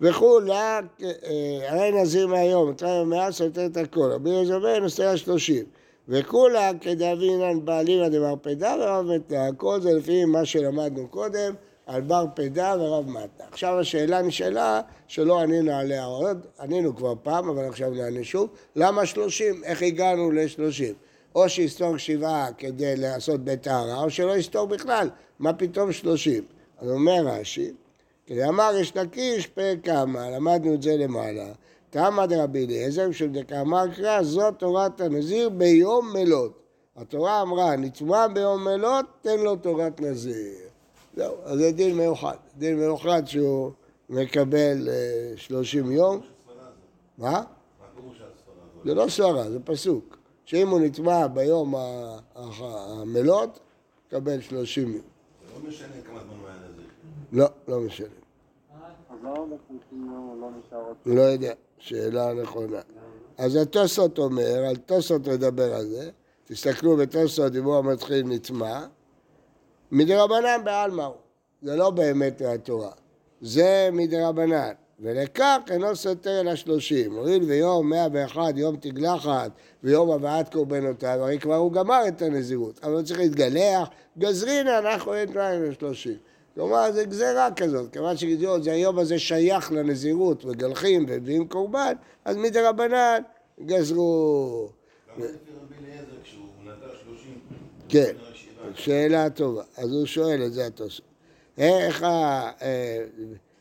וכולה, 0.00 0.80
הרי 1.68 1.92
נזיר 1.92 2.26
מהיום, 2.26 2.68
נותרה 2.68 3.00
במאה 3.00 3.32
סותר 3.32 3.66
את 3.66 3.76
הכל, 3.76 4.10
רבי 4.12 4.30
יזובר 4.30 4.78
נוסע 4.78 5.16
שלושים. 5.16 5.64
וכולה 6.08 6.70
כדאבינן 6.80 7.64
בעלילה 7.64 8.08
דבר 8.08 8.34
פדה 8.42 8.76
ורב 8.80 9.06
מתה, 9.06 9.48
כל 9.56 9.80
זה 9.80 9.92
לפי 9.92 10.24
מה 10.24 10.44
שלמדנו 10.44 11.08
קודם 11.08 11.54
על 11.90 12.00
בר 12.00 12.24
פדה 12.34 12.74
ורב 12.80 13.08
מתה. 13.08 13.44
עכשיו 13.52 13.78
השאלה 13.78 14.22
נשאלה 14.22 14.80
שלא 15.06 15.40
ענינו 15.40 15.72
עליה 15.72 16.04
עוד, 16.04 16.46
ענינו 16.60 16.96
כבר 16.96 17.14
פעם 17.22 17.48
אבל 17.48 17.64
עכשיו 17.64 17.90
נענה 17.90 18.24
שוב, 18.24 18.48
למה 18.76 19.06
שלושים? 19.06 19.64
איך 19.64 19.82
הגענו 19.82 20.30
לשלושים? 20.30 20.94
או 21.34 21.48
שיסתור 21.48 21.96
שבעה 21.96 22.52
כדי 22.58 22.96
לעשות 22.96 23.40
בית 23.40 23.62
טהרה 23.62 24.02
או 24.02 24.10
שלא 24.10 24.36
יסתור 24.36 24.66
בכלל, 24.66 25.10
מה 25.38 25.52
פתאום 25.52 25.92
שלושים? 25.92 26.44
אז 26.78 26.90
אומר 26.90 27.22
רש"י 27.26 27.72
כי 28.26 28.44
אמר 28.44 28.72
יש 28.80 28.96
לקיש 28.96 29.46
פרק 29.46 29.78
כמה, 29.84 30.30
למדנו 30.30 30.74
את 30.74 30.82
זה 30.82 30.96
למעלה. 30.96 31.46
תמא 31.90 32.26
דרבי 32.26 32.66
אליעזר, 32.66 33.08
משום 33.08 33.32
דקאמר 33.32 33.84
קרא, 33.96 34.22
זאת 34.22 34.54
תורת 34.58 35.00
הנזיר 35.00 35.48
ביום 35.48 36.12
מלות. 36.12 36.52
התורה 36.96 37.42
אמרה, 37.42 37.76
נטמע 37.76 38.26
ביום 38.28 38.64
מלות, 38.64 39.06
תן 39.22 39.38
לו 39.38 39.56
תורת 39.56 40.00
נזיר. 40.00 40.69
זהו, 41.16 41.34
אז 41.44 41.58
זה 41.58 41.72
דין 41.72 41.96
מיוחד. 41.96 42.36
דין 42.58 42.78
מיוחד 42.78 43.22
שהוא 43.26 43.72
מקבל 44.08 44.88
אה, 44.88 45.32
שלושים 45.36 45.92
יום. 45.92 46.20
מה? 47.18 47.42
זה 48.84 48.94
לא 48.94 49.08
סברה, 49.08 49.50
זה 49.50 49.60
פסוק. 49.60 50.16
שאם 50.44 50.68
הוא 50.68 50.80
נטמע 50.80 51.26
ביום 51.26 51.74
המלות, 52.34 53.58
יקבל 54.06 54.40
שלושים 54.40 54.88
יום. 54.88 55.02
זה 55.02 55.54
לא 55.54 55.68
משנה 55.68 55.88
כמה 56.06 56.20
זמן 56.20 56.36
הוא 56.40 56.48
היה 56.48 56.56
נזיר. 56.56 56.86
לא, 57.32 57.46
לא 57.68 57.80
משנה. 57.80 58.08
לא 61.06 61.20
יודע, 61.20 61.52
שאלה 61.78 62.34
נכונה. 62.34 62.80
אז 63.38 63.56
התוספות 63.56 64.18
אומר, 64.18 64.64
על 64.68 64.76
תוספות 64.76 65.26
לדבר 65.26 65.74
על 65.74 65.86
זה, 65.86 66.10
תסתכלו 66.44 66.96
בתוספות 66.96 67.52
דיבור 67.52 67.76
המתחיל 67.76 68.26
נטמע, 68.26 68.86
מדרבנן 69.92 70.60
בעלמא 70.64 71.02
הוא, 71.02 71.14
זה 71.62 71.76
לא 71.76 71.90
באמת 71.90 72.42
מהתורה, 72.42 72.90
זה 73.40 73.88
מדרבנן, 73.92 74.72
ולכך 75.00 75.58
אינו 75.70 75.96
סותר 75.96 76.40
אלא 76.40 76.54
שלושים, 76.54 77.12
הואיל 77.12 77.42
ויום 77.42 77.90
מאה 77.90 78.06
ואחד, 78.12 78.52
יום 78.56 78.76
תגלחת 78.76 79.50
ויום 79.84 80.10
הבאת 80.10 80.52
קורבנותיו, 80.52 81.18
הרי 81.20 81.38
כבר 81.38 81.54
הוא 81.54 81.72
גמר 81.72 82.00
את 82.08 82.22
הנזירות, 82.22 82.80
אבל 82.82 82.92
הוא 82.92 83.02
צריך 83.02 83.20
להתגלח, 83.20 83.88
גזרינה 84.18 84.78
אנחנו 84.78 85.14
אין 85.14 85.32
תנאי 85.32 85.68
לשלושים. 85.68 86.16
כלומר, 86.54 86.92
זה 86.92 87.04
גזירה 87.04 87.48
כזאת, 87.56 87.92
כיוון 87.92 88.16
שגידיון 88.16 88.62
זה 88.62 88.72
היום 88.72 88.98
הזה 88.98 89.18
שייך 89.18 89.72
לנזירות, 89.72 90.44
מגלחים 90.44 91.06
ומביאים 91.08 91.48
קורבן, 91.48 91.92
אז 92.24 92.36
מדי 92.36 92.60
רבנן 92.60 93.22
גזרו. 93.66 94.68
למה 95.16 95.26
לפי 95.26 95.34
רבי 95.62 95.74
אליעזר 95.84 96.22
כשהוא 96.22 96.44
נטע 96.64 96.86
שלושים? 97.04 97.38
כן, 97.88 98.12
שאלה 98.74 99.30
טובה. 99.30 99.62
אז 99.76 99.92
הוא 99.92 100.06
שואל 100.06 100.42
את 100.46 100.52
זה 100.52 100.66
התוספות. 100.66 101.04
איך 101.58 102.02
ה... 102.02 102.50
אה, 102.62 103.04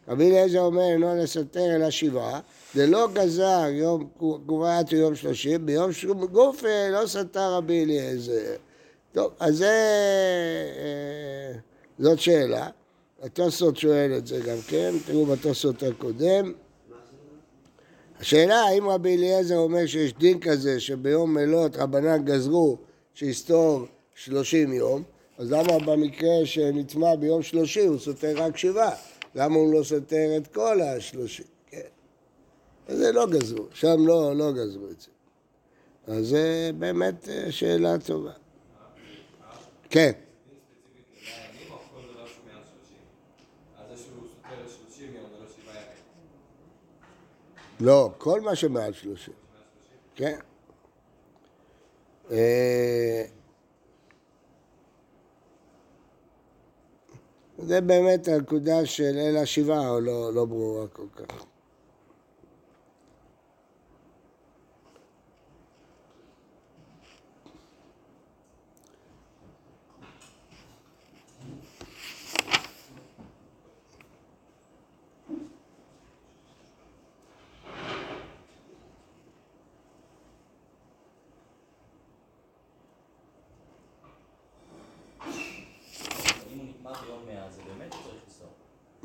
רבי 0.07 0.29
אליעזר 0.29 0.59
אומר, 0.59 0.91
אינו 0.91 1.15
לסתר 1.15 1.75
אלא 1.75 1.89
שבעה, 1.89 2.39
זה 2.73 2.87
לא 2.87 3.07
גזר 3.13 3.65
יום 3.69 4.09
קובעת 4.45 4.91
יום 4.91 5.15
שלושים, 5.15 5.65
ביום 5.65 5.91
שום 5.91 6.25
גוף 6.25 6.63
לא 6.91 7.07
סתר 7.07 7.53
רבי 7.53 7.83
אליעזר. 7.83 8.55
טוב, 9.11 9.31
אז 9.39 9.57
זה... 9.57 9.65
אה, 10.77 11.59
זאת 11.99 12.19
שאלה. 12.19 12.69
התוספות 13.21 13.77
שואל 13.77 14.13
את 14.17 14.27
זה 14.27 14.39
גם 14.39 14.57
כן, 14.67 14.93
תראו 15.05 15.25
בתוספות 15.25 15.83
הקודם. 15.83 16.53
השאלה 18.19 18.61
האם 18.61 18.89
רבי 18.89 19.17
אליעזר 19.17 19.57
אומר 19.57 19.85
שיש 19.85 20.13
דין 20.13 20.39
כזה 20.39 20.79
שביום 20.79 21.33
מלות 21.33 21.75
רבנן 21.75 22.25
גזרו 22.25 22.77
שיסתור 23.13 23.85
שלושים 24.23 24.73
יום, 24.73 25.03
אז 25.37 25.51
למה 25.51 25.79
במקרה 25.85 26.45
שנטמע 26.45 27.15
ביום 27.15 27.43
שלושים 27.43 27.89
הוא 27.89 27.99
סותר 27.99 28.33
רק 28.37 28.57
שבעה? 28.57 28.95
למה 29.35 29.55
הוא 29.55 29.73
לא 29.73 29.83
סותר 29.83 30.37
את 30.37 30.47
כל 30.47 30.81
השלושים? 30.81 31.45
כן. 31.67 31.87
זה 32.87 33.11
לא 33.11 33.27
גזרו, 33.27 33.65
שם 33.73 34.07
לא, 34.07 34.35
לא 34.35 34.51
גזרו 34.51 34.87
את 34.91 35.01
זה. 35.01 35.07
אז 36.07 36.27
זה 36.27 36.71
באמת 36.79 37.29
אה, 37.29 37.51
שאלה 37.51 37.99
טובה. 37.99 38.31
כן. 39.89 40.11
לא, 47.79 48.11
כל 48.17 48.41
מה 48.41 48.55
שמעל 48.55 48.93
שלושים. 48.93 49.33
כן. 50.15 50.39
זה 57.61 57.81
באמת 57.81 58.27
הנקודה 58.27 58.85
של 58.85 59.11
ליל 59.11 59.37
השבעה, 59.37 59.99
לא, 59.99 60.33
לא 60.33 60.45
ברורה 60.45 60.87
כל 60.87 61.07
כך. 61.15 61.48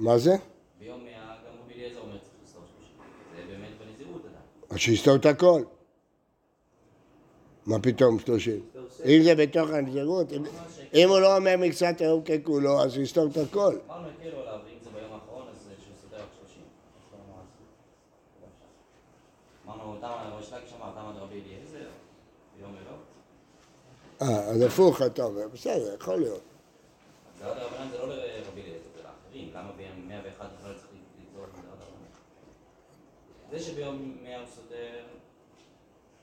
מה 0.05 0.19
זה? 0.19 0.31
ביום 0.79 1.01
גם 1.47 1.53
רבי 1.65 1.75
אליעזר 1.75 2.01
אומר 2.01 2.19
צריך 2.19 2.31
לסתור 2.45 2.63
שלושים. 2.77 2.97
זה 3.37 3.53
באמת 3.53 3.71
בנזירות 3.79 4.21
עדיין. 4.25 4.43
אז 4.71 4.79
שיסתור 4.79 5.17
את 5.17 5.27
הכל. 5.27 5.63
מה 7.67 7.79
פתאום 7.83 8.19
שלושים? 8.19 8.61
אם 9.05 9.23
זה 9.25 9.35
בתוך 9.35 9.71
הנזירות, 9.71 10.33
אם- 10.33 11.09
הוא 11.09 11.19
לא 11.21 11.37
אומר 11.37 11.55
מקצת 11.59 12.01
היום 12.01 12.23
ככולו, 12.25 12.83
אז 12.83 12.93
שיסתור 12.93 13.27
את 13.33 13.37
הכל. 13.37 13.77
אמרנו 13.89 14.09
הקלו 14.09 14.41
עליו, 14.41 14.55
אם 14.73 14.79
זה 14.85 14.91
ביום 14.91 15.13
האחרון 15.13 15.47
אז 15.49 15.63
שהוא 15.85 15.95
סותר 16.03 16.17
רק 16.23 16.29
שלושים. 16.41 16.63
אמרנו, 19.67 19.97
תם 20.01 20.07
ראש 20.39 20.53
רבי 21.23 21.41
אליעזר, 21.47 21.89
ביום 22.59 22.73
אלו. 22.77 22.97
אה, 24.23 24.45
אז 24.51 24.61
הפוך 24.63 25.03
אתה 25.03 25.25
אומר, 25.25 25.49
בסדר, 25.53 25.95
יכול 26.01 26.17
להיות. 26.17 26.41
זה 27.39 27.49
עוד 27.49 27.57
רבנן 27.59 27.91
זה 27.91 27.99
לא 27.99 28.09
לרבי 28.09 28.61
אליעזר, 28.63 28.89
זה 28.97 29.03
לאחרים. 29.03 29.51
למה 29.55 29.73
ביום 29.77 30.09
מאה 30.09 30.21
ואחד 30.25 30.47
בכלל 30.59 30.73
צריך 30.75 30.87
לגזור 31.21 31.45
את 31.45 31.51
זה 31.57 31.69
עוד 31.71 31.79
רבנן? 31.81 32.05
זה 33.55 33.61
שביום 33.61 34.17
מאה 34.23 34.39
הוא 34.39 34.47
סותר, 34.47 34.91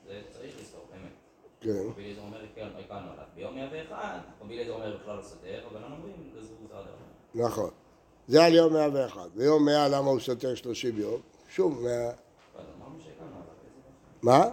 זה 0.06 0.20
צריך 0.30 0.60
לסתור, 0.60 0.80
באמת. 0.90 1.12
כן. 1.60 1.90
רבי 1.90 2.02
אליעזר 2.02 2.20
אומר, 2.20 2.38
כן, 2.54 2.68
הקלנו 2.84 3.12
עליו. 3.12 3.24
ביום 3.34 3.54
מאה 3.54 3.68
ואחד, 3.72 4.18
רבי 4.42 4.54
אליעזר 4.54 4.72
אומר 4.72 4.96
בכלל 4.96 5.16
לא 5.16 5.22
סותר, 5.22 5.60
רבנן 5.66 5.92
אומרים, 5.92 6.30
גזרו 6.36 6.56
עוד 6.60 6.70
רבנן. 6.70 7.46
נכון. 7.46 7.70
זה 8.28 8.44
על 8.44 8.54
יום 8.54 8.72
101. 8.72 9.20
ויום 9.34 9.64
100 9.64 9.88
למה 9.88 10.10
הוא 10.10 10.20
סותר 10.20 10.54
30 10.54 10.98
יום? 10.98 11.20
שוב, 11.48 11.82
100... 11.82 11.90
לא, 11.90 12.12
אמרנו 12.78 13.00
שהקלנו 13.00 13.30
עליו. 13.30 13.44
מה? 14.22 14.50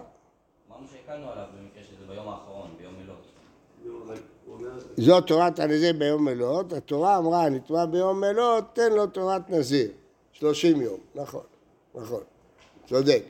אמרנו 0.70 0.86
שהקלנו 0.92 1.30
עליו 1.30 1.46
במקרה 1.58 1.82
שזה 1.82 2.06
ביום 2.08 2.28
האחרון, 2.28 2.70
ביום 2.78 2.94
מלות. 2.94 3.26
זאת 4.96 5.26
תורת 5.26 5.58
הנזיר 5.58 5.92
ביום 5.98 6.24
מלות, 6.24 6.72
התורה 6.72 7.18
אמרה, 7.18 7.48
נטמע 7.48 7.86
ביום 7.86 8.20
מלות, 8.20 8.64
תן 8.72 8.92
לו 8.92 9.06
תורת 9.06 9.50
נזיר. 9.50 9.90
30 10.32 10.80
יום, 10.80 11.00
נכון, 11.14 11.44
נכון. 11.94 12.22
צודק. 12.90 13.22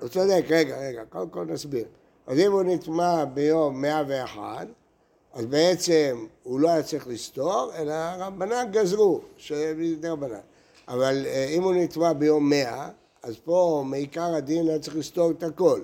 הוא 0.00 0.08
צודק, 0.08 0.44
רגע, 0.50 0.78
רגע, 0.78 1.02
קודם 1.08 1.28
כל 1.28 1.44
נסביר. 1.44 1.84
אז 2.26 2.38
אם 2.38 2.52
הוא 2.52 2.62
נטמע 2.62 3.24
ביום 3.24 3.82
101, 3.82 4.66
אז 5.32 5.46
בעצם 5.46 6.26
הוא 6.42 6.60
לא 6.60 6.70
היה 6.70 6.82
צריך 6.82 7.08
לסתור, 7.08 7.70
אלא 7.78 7.92
הרבנן 7.92 8.70
גזרו, 8.70 9.20
שזה 9.36 10.12
רבנן. 10.12 10.38
אבל 10.88 11.22
אה, 11.26 11.48
אם 11.56 11.62
הוא 11.62 11.74
נטמע 11.74 12.12
ביום 12.12 12.50
100, 12.50 12.88
אז 13.22 13.36
פה 13.44 13.82
מעיקר 13.86 14.34
הדין 14.34 14.68
היה 14.68 14.78
צריך 14.78 14.96
לסתור 14.96 15.30
את 15.30 15.42
הכל. 15.42 15.80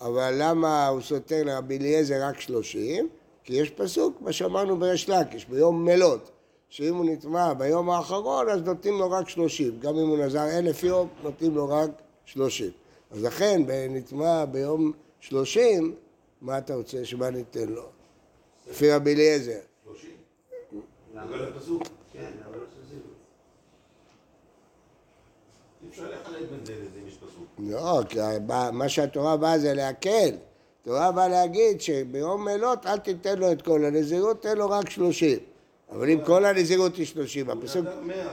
אבל 0.00 0.34
למה 0.38 0.88
הוא 0.88 1.00
סותר 1.00 1.42
לרבי 1.44 1.78
אליעזר 1.78 2.22
רק 2.22 2.40
30? 2.40 3.08
כי 3.44 3.54
יש 3.54 3.70
פסוק, 3.70 4.20
מה 4.20 4.32
שאמרנו 4.32 4.76
בריש 4.76 5.08
לקיש, 5.08 5.46
ביום 5.46 5.84
מלות, 5.84 6.30
שאם 6.68 6.94
הוא 6.94 7.04
נטמע 7.04 7.54
ביום 7.54 7.90
האחרון, 7.90 8.48
אז 8.48 8.62
נותנים 8.62 8.98
לו 8.98 9.10
רק 9.10 9.28
30. 9.28 9.80
גם 9.80 9.98
אם 9.98 10.08
הוא 10.08 10.18
נזר 10.18 10.58
אלף 10.58 10.82
יום, 10.82 11.08
נותנים 11.22 11.54
לו 11.54 11.68
רק 11.68 11.90
30. 12.32 12.70
אז 13.10 13.24
לכן, 13.24 13.62
נטמע 13.90 14.44
ביום 14.44 14.92
30, 15.20 15.94
מה 16.40 16.58
אתה 16.58 16.74
רוצה, 16.74 17.04
שמה 17.04 17.30
ניתן 17.30 17.68
לו? 17.68 17.86
לפי 18.70 18.92
רבי 18.92 19.14
אליעזר. 19.14 19.58
אבל 21.14 21.38
לא. 21.38 21.48
לא, 27.58 28.00
כי 28.08 28.18
מה 28.72 28.88
שהתורה 28.88 29.36
באה 29.36 29.58
זה 29.58 29.74
להקל. 29.74 30.30
התורה 30.82 31.12
באה 31.12 31.28
להגיד 31.28 31.80
שביום 31.80 32.44
מלות 32.44 32.86
אל 32.86 32.98
תיתן 32.98 33.38
לו 33.38 33.52
את 33.52 33.62
כל 33.62 33.84
הנזירות, 33.84 34.42
תן 34.42 34.58
לו 34.58 34.70
רק 34.70 34.90
שלושים. 34.90 35.38
אבל 35.90 36.10
אם 36.10 36.20
כל 36.26 36.44
הנזירות 36.44 36.96
היא 36.96 37.06
שלושים. 37.06 37.46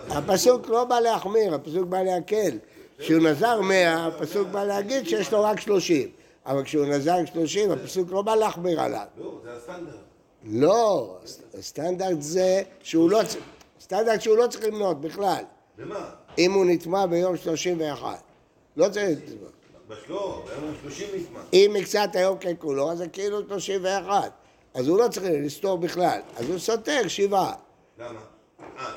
הפסוק 0.09 0.69
לא 0.69 0.83
בא 0.85 0.99
להחמיר, 0.99 1.55
הפסוק 1.55 1.87
בא 1.87 2.01
להקל. 2.01 2.57
כשהוא 2.99 3.19
נזר 3.23 3.61
מאה, 3.61 4.07
הפסוק 4.07 4.47
בא 4.47 4.63
להגיד 4.63 5.07
שיש 5.07 5.31
לו 5.33 5.43
רק 5.43 5.59
שלושים. 5.59 6.09
אבל 6.45 6.63
כשהוא 6.63 6.85
נזר 6.85 7.15
שלושים, 7.33 7.71
הפסוק 7.71 8.11
לא 8.11 8.21
בא 8.21 8.35
להחמיר 8.35 8.81
עליו. 8.81 9.05
לא, 9.17 9.39
זה 9.43 9.53
הסטנדרט. 9.53 9.95
לא, 10.43 11.17
הסטנדרט 11.59 12.17
זה 12.21 12.61
שהוא 12.83 13.09
לא, 13.09 13.19
צ- 13.27 13.35
סטנדרט 13.81 14.21
שהוא 14.21 14.37
לא 14.37 14.47
צריך 14.47 14.65
למנות 14.65 15.01
בכלל. 15.01 15.43
במה? 15.77 16.09
אם 16.37 16.53
הוא 16.53 16.65
נטמע 16.65 17.05
ביום 17.05 17.37
31. 17.37 18.21
לא 18.77 18.89
צריך 18.89 19.05
לטמוע. 19.23 19.49
בשלו, 19.87 20.41
ביום 20.45 20.73
השלושים 20.79 21.07
נטמע. 21.15 21.39
אם 21.53 21.71
מקצת 21.73 22.09
היום 22.13 22.37
ככולו, 22.37 22.91
אז 22.91 22.97
זה 22.97 23.07
כאילו 23.07 23.47
31. 23.47 24.31
אז 24.73 24.87
הוא 24.87 24.97
לא 24.99 25.07
צריך 25.07 25.25
לסתור 25.45 25.77
בכלל. 25.77 26.19
אז 26.37 26.49
הוא 26.49 26.59
סותר 26.59 27.07
שבעה. 27.07 27.53
למה? 27.99 28.19
אה. 28.59 28.91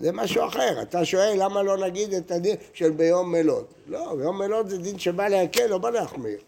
זה 0.00 0.12
משהו 0.12 0.46
אחר. 0.46 0.82
אתה 0.82 1.04
שואל 1.04 1.34
למה 1.36 1.62
לא 1.62 1.76
נגיד 1.76 2.14
את 2.14 2.30
הדין 2.30 2.56
של 2.72 2.90
ביום 2.90 3.32
מלות. 3.32 3.74
לא, 3.86 4.14
ביום 4.14 4.38
מלות 4.38 4.70
זה 4.70 4.78
דין 4.78 4.98
שבא 4.98 5.28
להקל, 5.28 5.66
לא 5.66 5.78
בא 5.78 5.90
להחמיר. 5.90 6.38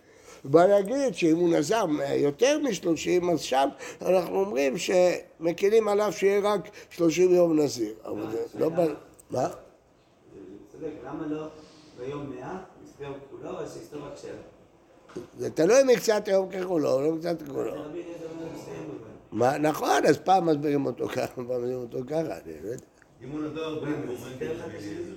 הוא 0.43 0.53
בא 0.53 0.67
להגיד 0.67 1.15
שאם 1.15 1.37
הוא 1.37 1.49
נזר 1.49 1.85
יותר 2.15 2.59
משלושים, 2.59 3.31
אז 3.31 3.41
שם 3.41 3.69
אנחנו 4.03 4.41
אומרים 4.41 4.75
שמקילים 4.79 5.89
עליו 5.89 6.13
שיהיה 6.13 6.41
רק 6.41 6.61
שלושים 6.91 7.35
יום 7.35 7.61
נזיר. 7.61 7.95
אבל 8.05 8.31
זה 8.31 8.59
לא 8.59 8.69
בא... 8.69 8.85
מה? 9.31 9.49
צודק, 10.73 10.93
למה 11.07 11.27
לא 11.27 11.47
ביום 11.99 12.31
מאה, 12.31 12.59
מספר 12.85 13.13
כולו, 13.31 13.51
אבל 13.51 13.67
שיסתור 13.69 14.01
רק 14.07 14.17
שבע? 14.23 15.23
זה 15.39 15.51
תלוי 15.51 15.83
מקצת 15.87 16.29
היום 16.29 16.49
ככולו, 16.51 16.93
או 16.93 17.01
לא 17.01 17.13
מקצת 17.13 17.43
ככולו. 17.43 17.73
מה, 19.33 19.59
נכון, 19.59 20.07
אז 20.07 20.19
פעם 20.19 20.47
מסבירים 20.47 20.87
אותו 20.87 21.09
ככה, 21.09 21.27
פעם 21.27 21.45
מסבירים 21.45 21.79
אותו 21.79 21.99
ככה, 22.07 22.19
אני 22.19 22.53
לא 22.63 22.69
יודע. 22.69 22.85
אם 23.25 23.31
הוא 23.31 23.41
אליעזר. 24.41 25.15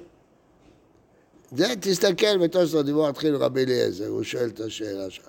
זה 1.51 1.65
תסתכל 1.81 2.37
בתוספות 2.37 2.85
דיבור 2.85 3.07
התחיל 3.07 3.35
רבי 3.35 3.63
אליעזר, 3.63 4.07
הוא 4.07 4.23
שואל 4.23 4.49
את 4.49 4.59
השאלה 4.59 5.09
שלך. 5.09 5.27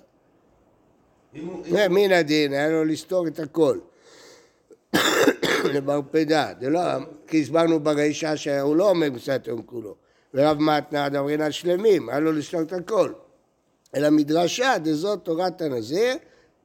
מן 1.90 2.12
הדין, 2.12 2.52
היה 2.52 2.68
לו 2.68 2.84
לסתור 2.84 3.26
את 3.26 3.38
הכל. 3.38 3.78
לבר 5.74 6.00
פדה, 6.10 6.52
זה 6.60 6.70
לא, 6.70 6.80
כי 7.26 7.42
הסברנו 7.42 7.80
ברישה 7.80 8.36
שהוא 8.36 8.76
לא 8.76 8.90
אומר 8.90 9.08
קצת 9.18 9.46
יום 9.46 9.62
כולו. 9.62 9.94
ורב 10.34 10.58
מתנה 10.58 11.08
דברין 11.08 11.40
על 11.40 11.50
שלמים, 11.50 12.08
היה 12.08 12.20
לו 12.20 12.32
לסתור 12.32 12.60
את 12.60 12.72
הכל. 12.72 13.12
אלא 13.94 14.10
מדרשה, 14.10 14.78
דזאת 14.78 15.24
תורת 15.24 15.62
הנזיר, 15.62 16.14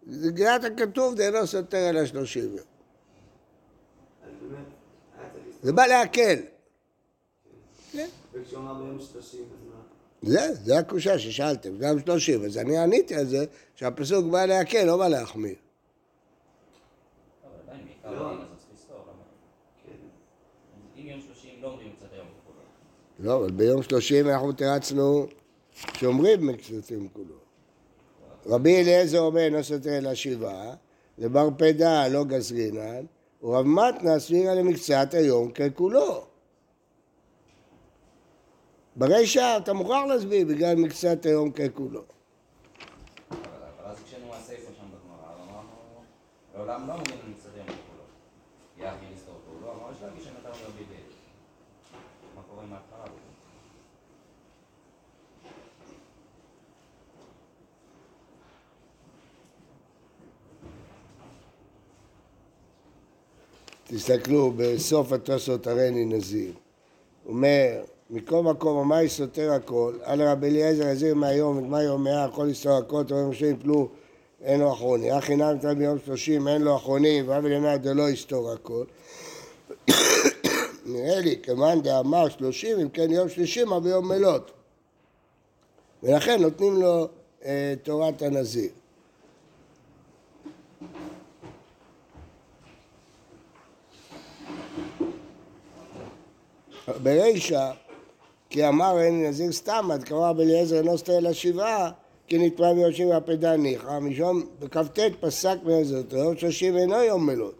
גריעת 0.07 0.63
הכתוב 0.63 1.15
דאינו 1.15 1.47
סותר 1.47 1.89
אלא 1.89 2.05
שלושים 2.05 2.57
יום. 2.57 2.65
זה 5.63 5.73
בא 5.73 5.85
להקל. 5.85 6.39
מה? 9.69 9.81
זה, 10.21 10.53
זה 10.53 10.79
הקושה 10.79 11.19
ששאלתם, 11.19 11.77
גם 11.77 11.99
שלושים. 11.99 12.45
אז 12.45 12.57
אני 12.57 12.77
עניתי 12.77 13.15
על 13.15 13.25
זה 13.25 13.45
שהפסוק 13.75 14.25
בא 14.25 14.45
להקל, 14.45 14.83
לא 14.83 14.97
בא 14.97 15.07
להחמיר. 15.07 15.55
לא. 18.03 18.33
כן. 19.85 19.91
לא. 21.61 21.79
לא, 23.19 23.37
אבל 23.37 23.51
ביום 23.51 23.83
שלושים 23.83 24.29
אנחנו 24.29 24.51
תרצנו 24.51 25.27
שאומרים 25.73 26.47
מקצתים 26.47 27.09
כולו. 27.13 27.50
רבי 28.45 28.81
אליעזר 28.81 29.19
אומר 29.19 29.49
לא 29.51 29.61
סותר 29.61 29.97
אלא 29.97 30.15
שבעה, 30.15 30.73
ובר 31.19 31.49
פדה 31.57 32.07
לא 32.07 32.23
גזרינן, 32.23 33.05
ורב 33.43 33.65
מתנה 33.65 34.19
סבירה 34.19 34.55
למקצת 34.55 35.13
היום 35.13 35.51
ככולו. 35.51 36.25
ברישא 38.95 39.57
אתה 39.63 39.73
מוכרח 39.73 40.03
להסביר 40.07 40.47
בגלל 40.47 40.75
מקצת 40.75 41.25
היום 41.25 41.51
ככולו. 41.51 42.01
אבל 43.31 43.39
אז 43.85 43.97
כשנו 44.05 44.35
הסיפה 44.35 44.71
שם 44.77 44.85
בגמרא, 44.87 45.33
אז 45.33 45.39
אמרנו, 45.49 45.69
לעולם 46.55 46.87
לא 46.87 46.93
אומרים 46.93 47.31
מקצת 47.31 47.49
היום 47.55 47.65
וכולו. 47.67 48.03
יחי 48.77 49.05
לסתור 49.15 49.35
כולו, 49.45 49.71
אמר 49.73 49.91
יש 49.91 49.97
להגיש 50.01 50.23
שנתן 50.23 50.49
רבי 50.49 50.83
אליעזר. 50.89 51.15
מה 52.35 52.41
קורה 52.49 52.63
עם 52.63 52.73
ההתחלה? 52.73 53.03
בזה? 53.03 53.31
תסתכלו 63.93 64.51
בסוף 64.55 65.11
התוספות 65.11 65.67
הריני 65.67 66.05
נזיר. 66.05 66.51
הוא 67.23 67.33
אומר, 67.33 67.81
מכל 68.09 68.43
מקום 68.43 68.77
המאי 68.77 69.09
סותר 69.09 69.51
הכל, 69.51 69.93
על 70.03 70.21
רבי 70.21 70.47
אליעזר 70.47 70.87
יזיר 70.87 71.15
מהיום 71.15 71.71
מאי 71.71 71.83
יום 71.83 72.03
מאה, 72.03 72.27
יכול 72.31 72.47
לסתור 72.47 72.77
הכל, 72.77 73.03
תורה 73.03 73.27
משה 73.27 73.45
יפלו, 73.45 73.89
אין 74.41 74.59
לו 74.59 74.73
אחרונים. 74.73 75.11
אך 75.13 75.23
חינם 75.23 75.49
נתן 75.49 75.77
ביום 75.77 75.97
שלושים, 76.05 76.47
אין 76.47 76.61
לו 76.61 76.75
אחרונים, 76.75 77.29
ואב 77.29 77.45
אלימד 77.45 77.79
דלא 77.81 78.09
יסתור 78.09 78.51
הכל. 78.51 78.83
נראה 80.85 81.19
לי, 81.19 81.35
כמאן 81.43 81.81
דאמר 81.81 82.29
שלושים, 82.29 82.79
אם 82.79 82.89
כן 82.89 83.11
יום 83.11 83.29
שלישי 83.29 83.63
מה 83.63 83.79
ביום 83.79 84.07
מלות. 84.07 84.51
ולכן 86.03 86.41
נותנים 86.41 86.81
לו 86.81 87.07
אה, 87.45 87.73
תורת 87.83 88.21
הנזיר. 88.21 88.69
ברישא, 97.03 97.71
כי 98.49 98.67
אמר 98.67 99.01
אין 99.01 99.25
נזיר 99.25 99.51
סתם, 99.51 99.89
עד 99.93 100.03
קרא 100.03 100.29
רבי 100.29 100.43
אליעזר 100.43 100.77
אינו 100.77 100.97
סותר 100.97 101.17
אלא 101.17 101.33
שבעה, 101.33 101.91
כי 102.27 102.37
נתפע 102.37 102.73
ביום 102.73 102.91
שבע 102.91 103.19
פדה 103.25 103.57
ניחא, 103.57 103.99
משום 103.99 104.43
בכ"ט 104.59 104.99
פסק 105.19 105.57
בנזיר, 105.63 106.03
יום 106.11 106.37
שלושים 106.37 106.77
אינו 106.77 107.03
יום 107.03 107.25
מלות, 107.25 107.55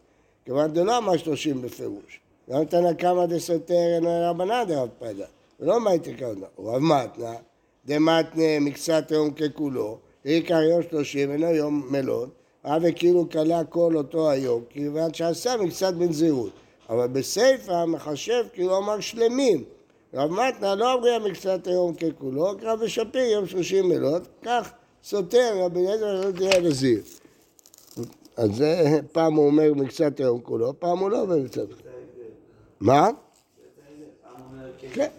כיוון 0.46 0.74
דלא 0.74 0.98
אמר 0.98 1.18
שלושים 1.18 1.62
בפירוש. 1.62 2.20
גם 2.50 2.66
תנא 2.66 2.94
קמא 2.94 3.26
דסותר 3.26 3.96
אינו 3.96 4.10
רבנן 4.30 4.64
דרב 4.68 4.90
פדה, 5.00 5.26
ולא 5.60 5.80
מה 5.80 5.92
התקרנה, 5.92 6.46
רב 6.60 6.80
מתנה, 6.80 7.34
דמתנה 7.86 8.60
מקצת 8.62 9.12
יום 9.12 9.32
ככולו, 9.32 9.98
עיקר 10.24 10.62
יום 10.62 10.82
שלושים 10.90 11.32
אינו 11.32 11.48
יום 11.48 11.88
מלות, 11.90 12.30
רב 12.66 12.92
כאילו 12.96 13.30
כלה 13.30 13.64
כל 13.64 13.96
אותו 13.96 14.30
היום, 14.30 14.64
כיוון 14.70 15.14
שעשה 15.14 15.58
מקצת 15.58 15.94
בנזירות. 15.94 16.52
אבל 16.90 17.08
בסיפא 17.08 17.86
מחשב 17.86 18.46
כאילו 18.54 18.78
אמר 18.78 19.00
שלמים. 19.00 19.64
רב 20.14 20.32
מתנה 20.32 20.76
לא 20.76 20.94
אמרי 20.94 21.16
המקצת 21.16 21.68
היום 21.68 21.96
ככולו, 21.96 22.58
קרא 22.60 22.76
ושפיר 22.80 23.22
יום 23.22 23.48
שלושים 23.48 23.90
מלות, 23.90 24.28
כך 24.42 24.72
סותר 25.04 25.58
רבי 25.60 25.80
אליעזר 25.80 26.26
לא 26.26 26.32
תהיה 26.32 26.62
נזיר. 26.62 27.02
אז 28.38 28.56
זה 28.56 29.00
פעם 29.12 29.34
הוא 29.34 29.46
אומר 29.46 29.74
מקצת 29.74 30.20
היום 30.20 30.42
כולו, 30.42 30.80
פעם 30.80 31.00
הוא 31.00 31.10
לא 31.10 31.22
אומר 31.22 31.38
מקצת. 31.38 31.66
מה? 32.80 33.10
כן. 34.78 34.88
כן. 34.94 35.10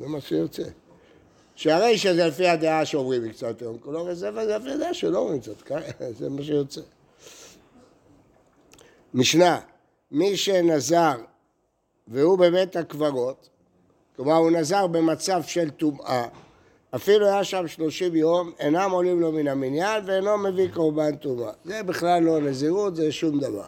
זה 0.00 0.06
מה 0.06 0.20
שיוצא. 0.20 0.62
שהרי 1.54 1.98
שזה 1.98 2.26
לפי 2.26 2.48
הדעה 2.48 2.84
שאומרים 2.84 3.24
מקצת 3.24 3.62
יום 3.62 3.78
כולו, 3.78 4.06
וזה 4.06 4.30
לפי 4.30 4.70
הדעה 4.70 4.94
שלא 4.94 5.18
אומרים 5.18 5.40
קצת, 5.40 5.62
ככה, 5.62 5.80
זה 6.18 6.28
מה 6.28 6.42
שיוצא. 6.42 6.80
משנה, 9.14 9.60
מי 10.10 10.36
שנזר 10.36 11.16
והוא 12.08 12.38
בבית 12.38 12.76
הקברות, 12.76 13.48
כלומר 14.16 14.34
הוא 14.34 14.50
נזר 14.50 14.86
במצב 14.86 15.42
של 15.42 15.70
טומאה, 15.70 16.26
אפילו 16.94 17.26
היה 17.26 17.44
שם 17.44 17.68
שלושים 17.68 18.16
יום, 18.16 18.52
אינם 18.58 18.90
עולים 18.90 19.20
לו 19.20 19.32
מן 19.32 19.48
המניין 19.48 20.02
ואינו 20.06 20.38
מביא 20.38 20.68
קורבן 20.74 21.16
טומאה. 21.16 21.52
זה 21.64 21.82
בכלל 21.82 22.22
לא 22.22 22.40
נזירות, 22.40 22.96
זה 22.96 23.12
שום 23.12 23.40
דבר. 23.40 23.64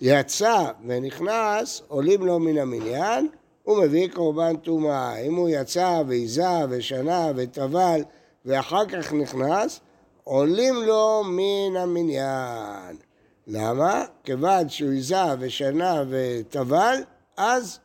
יצא 0.00 0.70
ונכנס, 0.86 1.82
עולים 1.88 2.26
לו 2.26 2.38
מן 2.38 2.58
המניין, 2.58 3.28
הוא 3.62 3.82
מביא 3.82 4.08
קורבן 4.08 4.56
טומאה. 4.56 5.16
אם 5.16 5.34
הוא 5.34 5.48
יצא 5.48 6.02
ועיזה 6.06 6.48
ושנה 6.70 7.32
וטבל 7.36 8.00
ואחר 8.44 8.86
כך 8.86 9.12
נכנס, 9.12 9.80
עולים 10.24 10.74
לו 10.74 11.22
מן 11.26 11.76
המניין. 11.76 12.96
למה? 13.46 14.04
כיוון 14.24 14.68
שהוא 14.68 14.90
עיזה 14.90 15.16
ושנה 15.40 16.04
וטבל, 16.10 16.96
אז 17.36 17.78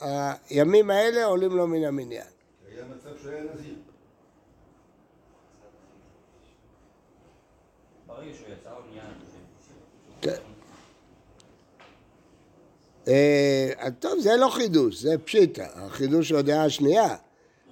הימים 0.00 0.90
האלה 0.90 1.24
עולים 1.24 1.56
לו 1.56 1.66
מן 1.66 1.84
המניין. 1.84 2.26
היה 2.68 2.84
מצב 2.84 3.08
שהוא 3.22 3.32
היה 3.32 3.42
נזיר. 3.54 3.74
ברגע 8.06 8.34
שהוא 8.34 8.48
יצא, 8.60 8.70
הוא 8.70 8.80
נהיה... 8.90 9.04
כן. 10.20 10.42
אה, 13.08 13.90
טוב, 13.98 14.18
זה 14.18 14.36
לא 14.36 14.48
חידוש, 14.48 15.02
זה 15.02 15.18
פשיטה, 15.18 15.66
החידוש 15.74 16.30
הוא 16.30 16.38
הדעה 16.38 16.64
השנייה. 16.64 17.16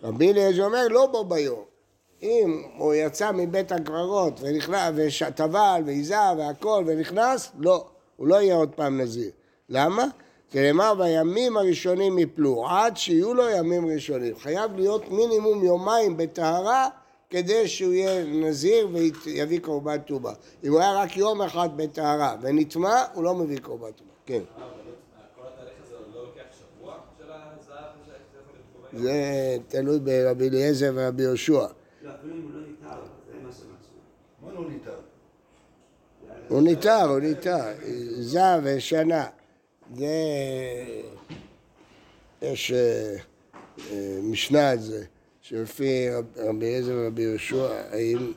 רבי 0.02 0.32
אליעזר 0.32 0.64
אומר 0.64 0.88
לא 0.88 1.06
בו 1.06 1.24
ביום. 1.24 1.75
אם 2.22 2.62
הוא 2.76 2.94
יצא 2.94 3.32
מבית 3.32 3.72
הקברות 3.72 4.40
וטבל 4.40 5.82
ועיזה 5.86 6.16
והכל 6.38 6.84
ונכנס, 6.86 7.52
לא, 7.58 7.86
הוא 8.16 8.26
לא 8.26 8.42
יהיה 8.42 8.54
עוד 8.54 8.70
פעם 8.74 9.00
נזיר. 9.00 9.30
למה? 9.68 10.04
כי 10.50 10.60
נאמר 10.60 10.94
בימים 10.94 11.56
הראשונים 11.56 12.18
יפלו, 12.18 12.68
עד 12.68 12.96
שיהיו 12.96 13.34
לו 13.34 13.50
ימים 13.50 13.86
ראשונים. 13.86 14.38
חייב 14.38 14.76
להיות 14.76 15.10
מינימום 15.10 15.64
יומיים 15.64 16.16
בטהרה 16.16 16.88
כדי 17.30 17.68
שהוא 17.68 17.92
יהיה 17.92 18.24
נזיר 18.24 18.88
ויביא 18.92 19.60
קורבן 19.60 19.98
טומאה. 19.98 20.32
אם 20.64 20.72
הוא 20.72 20.80
היה 20.80 20.92
רק 20.94 21.16
יום 21.16 21.42
אחד 21.42 21.68
בטהרה 21.76 22.36
ונטמע, 22.40 23.04
הוא 23.14 23.24
לא 23.24 23.34
מביא 23.34 23.58
קורבן 23.58 23.90
טומאה. 23.90 24.12
כן. 24.26 24.40
לא? 24.58 24.66
זה 28.92 29.56
תלוי 29.68 29.98
ברבי 29.98 30.48
אליעזר 30.48 30.92
ורבי 30.94 31.22
יהושע. 31.22 31.66
לא, 32.06 32.14
אפילו 32.14 32.34
אם 32.36 32.42
הוא 32.42 32.50
לא 32.52 32.60
ניתר, 32.66 33.02
זה 33.26 33.38
מה 33.42 33.52
שמצאו. 33.52 33.96
מה 34.42 34.52
לא 34.52 34.70
ניתן? 34.70 34.90
הוא 36.48 36.62
ניתר, 36.62 37.04
הוא 37.08 37.18
ניתר. 37.18 37.74
זב 38.20 38.60
ושנה. 38.64 39.26
זה... 39.94 40.06
יש 42.42 42.72
אה, 42.72 43.16
אה, 43.90 44.18
משנה 44.22 44.70
על 44.70 44.78
זה, 44.78 45.04
שלפי 45.40 46.10
רב- 46.10 46.24
רבי 46.36 46.66
אליעזר 46.66 46.92
ורבי 46.96 47.22
יהושע, 47.22 47.72
האם... 47.92 48.32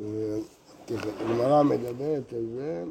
אה, 0.00 0.38
הגמרא 1.20 1.62
מדברת 1.62 2.32
על 2.32 2.46
זה. 2.54 2.84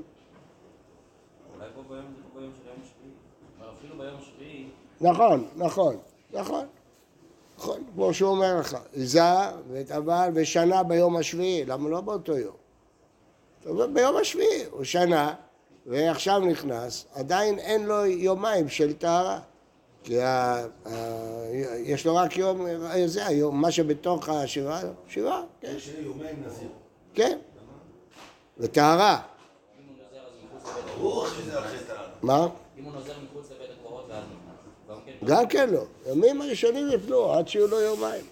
אולי 1.56 1.70
פה 1.76 1.84
ביום 1.90 2.06
זה 2.16 2.22
פה 2.34 2.40
ביום 2.40 2.52
של 2.62 2.68
יום 2.68 2.78
השביעי. 2.82 3.12
אפילו 3.78 3.98
ביום 3.98 4.16
השביעי, 4.20 4.68
נכון, 5.02 5.48
נכון, 5.56 5.98
נכון. 6.34 6.66
נכון, 7.58 7.84
כמו 7.94 8.14
שהוא 8.14 8.30
אומר 8.30 8.60
לך, 8.60 8.78
עיזה 8.94 9.22
וטבל 9.72 10.30
ושנה 10.34 10.84
ביום 10.84 11.18
השביעי, 11.18 11.66
למה 11.66 11.90
לא 11.90 12.02
באותו 12.02 12.38
יום? 12.38 12.56
טוב, 13.64 13.84
ביום 13.84 14.18
השביעי, 14.18 14.66
הוא 14.72 14.84
שנה, 14.84 15.34
ועכשיו 15.86 16.40
נכנס, 16.40 17.06
עדיין 17.14 17.60
אין 17.60 17.86
לו 17.86 18.06
יומיים 18.06 18.70
של 18.70 18.94
טהרה. 18.94 19.40
כי 20.04 20.22
ה, 20.22 20.66
ה, 20.86 20.92
יש 21.78 22.06
לו 22.06 22.16
רק 22.16 22.38
יום, 22.38 22.66
זה 23.06 23.26
היום, 23.26 23.62
מה 23.62 23.72
שבתוך 23.72 24.30
השבעה, 24.30 24.82
שבעה, 25.08 25.44
כן, 25.62 25.74
יש 25.78 25.92
יומיים 26.00 26.44
נזיר. 26.46 26.70
כן. 27.14 27.38
וטהרה, 28.58 29.22
אם 29.80 29.84
הוא 29.88 29.96
נוזר 29.98 30.22
אז 30.26 30.98
מחוץ 30.98 31.30
לבית 31.48 31.88
טהרה. 31.88 32.08
מה? 32.22 32.48
אם 32.80 32.84
הוא 32.84 32.94
נוזר 32.94 33.14
מחוץ 33.32 33.52
לבית. 33.52 33.61
גם 35.26 35.48
כן. 35.48 35.70
לא. 35.70 35.84
ימים 36.12 36.42
הראשונים 36.42 36.88
יפלו 36.92 37.34
עד 37.34 37.48
שיהיו 37.48 37.68
לו 37.68 37.80
יומיים. 37.80 38.26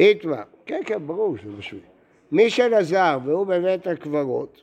איתמר, 0.00 0.42
כן, 0.66 0.80
כן, 0.86 1.06
ברור 1.06 1.36
שזה 1.36 1.52
בשביל. 1.58 1.80
מי 2.32 2.50
שנזר 2.50 3.18
והוא 3.24 3.46
בבית 3.46 3.86
הקברות, 3.86 4.60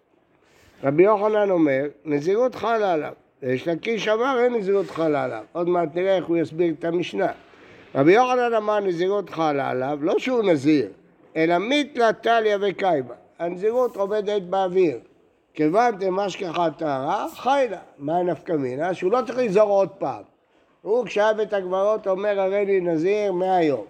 רבי 0.84 1.04
יוחנן 1.04 1.50
אומר, 1.50 1.88
נזירות 2.06 2.56
חלה 2.56 2.94
עליו. 2.94 3.14
יש 3.42 3.68
לקיש 3.68 4.08
אמר, 4.08 4.40
אין 4.44 4.54
נזירות 4.54 4.90
חלה 4.90 5.24
עליו. 5.24 5.44
עוד 5.52 5.70
מעט 5.70 5.96
נראה 5.96 6.16
איך 6.16 6.26
הוא 6.26 6.38
יסביר 6.38 6.74
את 6.80 6.86
המשנה. 6.86 7.32
רבי 7.96 8.14
יוחנן 8.14 8.54
אמר 8.54 8.80
נזירות 8.80 9.30
חלה 9.30 9.70
עליו, 9.70 10.00
לא 10.02 10.20
שהוא 10.20 10.44
נזיר, 10.44 10.88
אלא 11.36 11.56
מתלה 11.60 12.14
טליה 12.14 12.58
וקיימה. 12.62 13.14
הנזירות 13.40 13.96
עומדת 13.96 14.42
באוויר. 14.42 15.00
כיוון 15.54 15.98
דמשכחה 15.98 16.70
טהרה, 16.78 17.28
חי 17.36 17.68
לה. 17.72 17.80
מה 17.98 18.18
הנפקא 18.18 18.54
מינה? 18.54 18.94
שהוא 18.94 19.12
לא 19.12 19.20
צריך 19.26 19.38
לזור 19.38 19.70
עוד 19.70 19.90
פעם. 19.90 20.24
הוא 20.82 21.06
כשהיה 21.06 21.34
בית 21.34 21.54
הקברות 21.54 22.08
אומר 22.08 22.40
הרי 22.40 22.66
לי 22.66 22.82
נזיר 22.82 23.32
מהיום. 23.32 23.86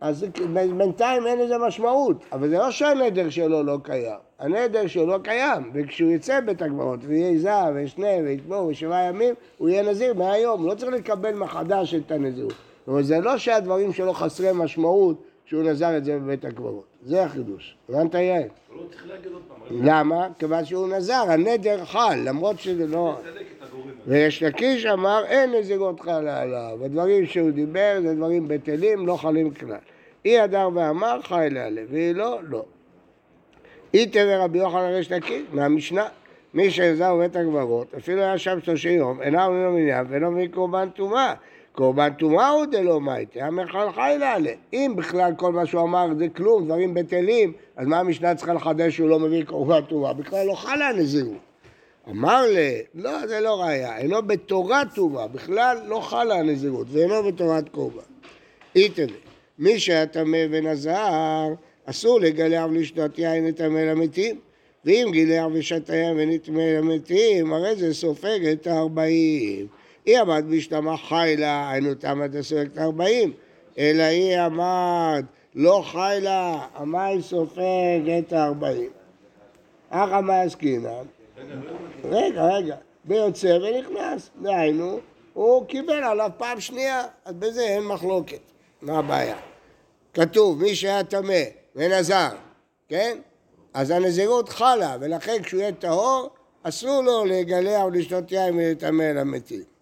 אז 0.00 0.26
בינתיים 0.52 1.26
אין 1.26 1.38
לזה 1.38 1.58
משמעות, 1.58 2.16
אבל 2.32 2.48
זה 2.48 2.58
לא 2.58 2.70
שהנדר 2.70 3.30
שלו 3.30 3.62
לא 3.62 3.78
קיים. 3.82 4.18
הנדר 4.38 4.86
שלו 4.86 5.06
לא 5.06 5.18
קיים, 5.22 5.70
וכשהוא 5.74 6.10
יצא 6.10 6.40
בית 6.40 6.62
הקברות 6.62 7.00
ויהיה 7.02 7.38
זהב 7.38 7.74
וישנה 7.74 8.06
ויתבור 8.24 8.66
ושבעה 8.66 9.04
ימים, 9.04 9.34
הוא 9.58 9.68
יהיה 9.68 9.82
נזיר 9.82 10.14
מהיום, 10.14 10.60
הוא 10.60 10.68
לא 10.68 10.74
צריך 10.74 10.92
לקבל 10.92 11.34
מחדש 11.34 11.94
את 11.94 12.10
הנזירות. 12.10 12.52
זאת 12.52 12.88
אומרת, 12.88 13.04
זה 13.04 13.20
לא 13.20 13.38
שהדברים 13.38 13.92
שלו 13.92 14.12
חסרי 14.12 14.48
משמעות 14.54 15.22
כשהוא 15.46 15.62
נזר 15.62 15.96
את 15.96 16.04
זה 16.04 16.18
בבית 16.18 16.44
הקברות. 16.44 16.84
זה 17.02 17.24
החידוש. 17.24 17.76
הבנת 17.88 18.14
יעל? 18.14 18.42
הוא 18.42 18.82
לא 18.82 18.88
צריך 18.90 19.06
להגיד 19.06 19.32
עוד 19.32 19.42
פעם. 19.48 19.86
למה? 19.86 20.28
כיוון 20.38 20.64
שהוא 20.64 20.88
נזר, 20.88 21.24
הנדר 21.28 21.84
חל, 21.84 22.18
למרות 22.24 22.60
שזה 22.60 22.86
לא... 22.86 23.18
ויש 24.06 24.42
לקיש 24.42 24.86
אמר 24.86 25.24
אין 25.26 25.54
נזירות 25.54 26.00
חלה 26.00 26.42
עליו, 26.42 26.78
הדברים 26.84 27.26
שהוא 27.26 27.50
דיבר 27.50 27.98
זה 28.02 28.14
דברים 28.14 28.48
בטלים, 28.48 29.06
לא 29.06 29.16
חלים 29.16 29.50
כלל. 29.50 29.76
אי 30.24 30.40
הדר 30.40 30.68
ואמר 30.74 31.20
חי 31.22 31.48
לעלה, 31.50 31.82
והיא 31.88 32.14
לא, 32.14 32.38
לא. 32.48 32.64
אי 33.94 34.06
תביא 34.06 34.36
רבי 34.36 34.58
יוחנן 34.58 34.92
ריש 34.92 35.12
לקיש, 35.12 35.42
מהמשנה. 35.52 36.06
מי 36.54 36.70
שנזר 36.70 37.14
בבית 37.14 37.36
הקברות, 37.36 37.94
אפילו 37.94 38.22
היה 38.22 38.38
שם 38.38 38.60
שלושים 38.60 38.98
יום, 38.98 39.22
אינו 39.22 39.50
מביא 39.50 39.64
לו 39.64 39.72
מניין 39.72 40.06
ואינו 40.08 40.30
מביא 40.30 40.48
קורבן 40.48 40.88
טומאה. 40.90 41.34
קורבן 41.74 42.12
טומאה 42.12 42.48
הוא 42.48 42.66
דלא 42.66 43.00
מייטה, 43.00 43.46
המכל 43.46 43.92
חי 43.94 44.16
לעלה. 44.18 44.52
אם 44.72 44.92
בכלל 44.96 45.32
כל 45.36 45.52
מה 45.52 45.66
שהוא 45.66 45.82
אמר 45.82 46.06
זה 46.18 46.28
כלום, 46.28 46.64
דברים 46.64 46.94
בטלים, 46.94 47.52
אז 47.76 47.86
מה 47.86 47.98
המשנה 47.98 48.34
צריכה 48.34 48.52
לחדש 48.52 48.96
שהוא 48.96 49.08
לא 49.08 49.18
מביא 49.20 49.44
קורבן 49.44 49.80
טומאה? 49.80 50.12
בכלל 50.12 50.46
לא 50.46 50.54
חלה 50.54 50.88
הנזירות. 50.88 51.36
אמר 52.10 52.42
לי, 52.42 52.82
לא, 52.94 53.26
זה 53.26 53.40
לא 53.40 53.62
ראייה, 53.62 53.98
אינו 53.98 54.22
בתורת 54.22 54.94
טומאה, 54.94 55.28
בכלל 55.28 55.78
לא 55.86 56.00
חלה 56.00 56.34
הנזירות, 56.34 56.86
ואינו 56.90 57.22
בתורת 57.22 57.68
קורבן. 57.68 58.02
איתנה, 58.76 59.12
מי 59.58 59.78
שהיה 59.78 60.06
טמא 60.06 60.38
ונזר, 60.50 61.48
אסור 61.84 62.20
לגלח 62.20 62.64
ולשתות 62.70 63.18
יין 63.18 63.46
לטמא 63.46 63.78
למתים, 63.78 64.40
ואם 64.84 65.08
גילח 65.12 65.44
ושתה 65.52 65.96
יין 65.96 66.16
ונטמא 66.18 66.60
למתים, 66.60 67.52
הרי 67.52 67.76
זה 67.76 67.94
סופג 67.94 68.46
את 68.52 68.66
הארבעים. 68.66 69.66
היא 70.04 70.18
עמד 70.18 70.44
בהשתמה 70.50 70.96
חי 70.96 71.34
לה, 71.38 71.70
היינו 71.70 71.94
תמת 71.94 72.34
הסופג 72.34 72.66
את 72.72 72.78
הארבעים, 72.78 73.32
אלא 73.78 74.02
היא 74.02 74.38
עמד 74.38 75.24
לא 75.54 75.84
חי 75.86 76.18
לה, 76.20 76.66
המים 76.74 77.20
סופג 77.20 78.10
את 78.18 78.32
הארבעים. 78.32 78.90
אחא 79.90 80.20
מה 80.20 80.40
עסקינן? 80.40 81.04
רגע, 82.04 82.44
רגע, 82.44 82.76
ויוצא 83.04 83.58
ונכנס, 83.62 84.30
דהיינו, 84.42 85.00
הוא 85.32 85.66
קיבל 85.66 86.04
עליו 86.04 86.30
פעם 86.38 86.60
שנייה, 86.60 87.04
אז 87.24 87.34
בזה 87.34 87.62
אין 87.62 87.82
מחלוקת. 87.84 88.40
מה 88.82 88.98
הבעיה? 88.98 89.36
כתוב, 90.14 90.62
מי 90.62 90.74
שהיה 90.74 91.04
טמא 91.04 91.42
ונזר, 91.76 92.28
כן? 92.88 93.18
אז 93.74 93.90
הנזירות 93.90 94.48
חלה, 94.48 94.96
ולכן 95.00 95.42
כשהוא 95.42 95.60
יהיה 95.60 95.72
טהור, 95.72 96.30
אסור 96.62 97.02
לו 97.02 97.24
לגלח 97.24 97.84
ולשתות 97.84 98.32
יין 98.32 98.54
ולטמא 98.56 99.02
למתים. 99.02 99.73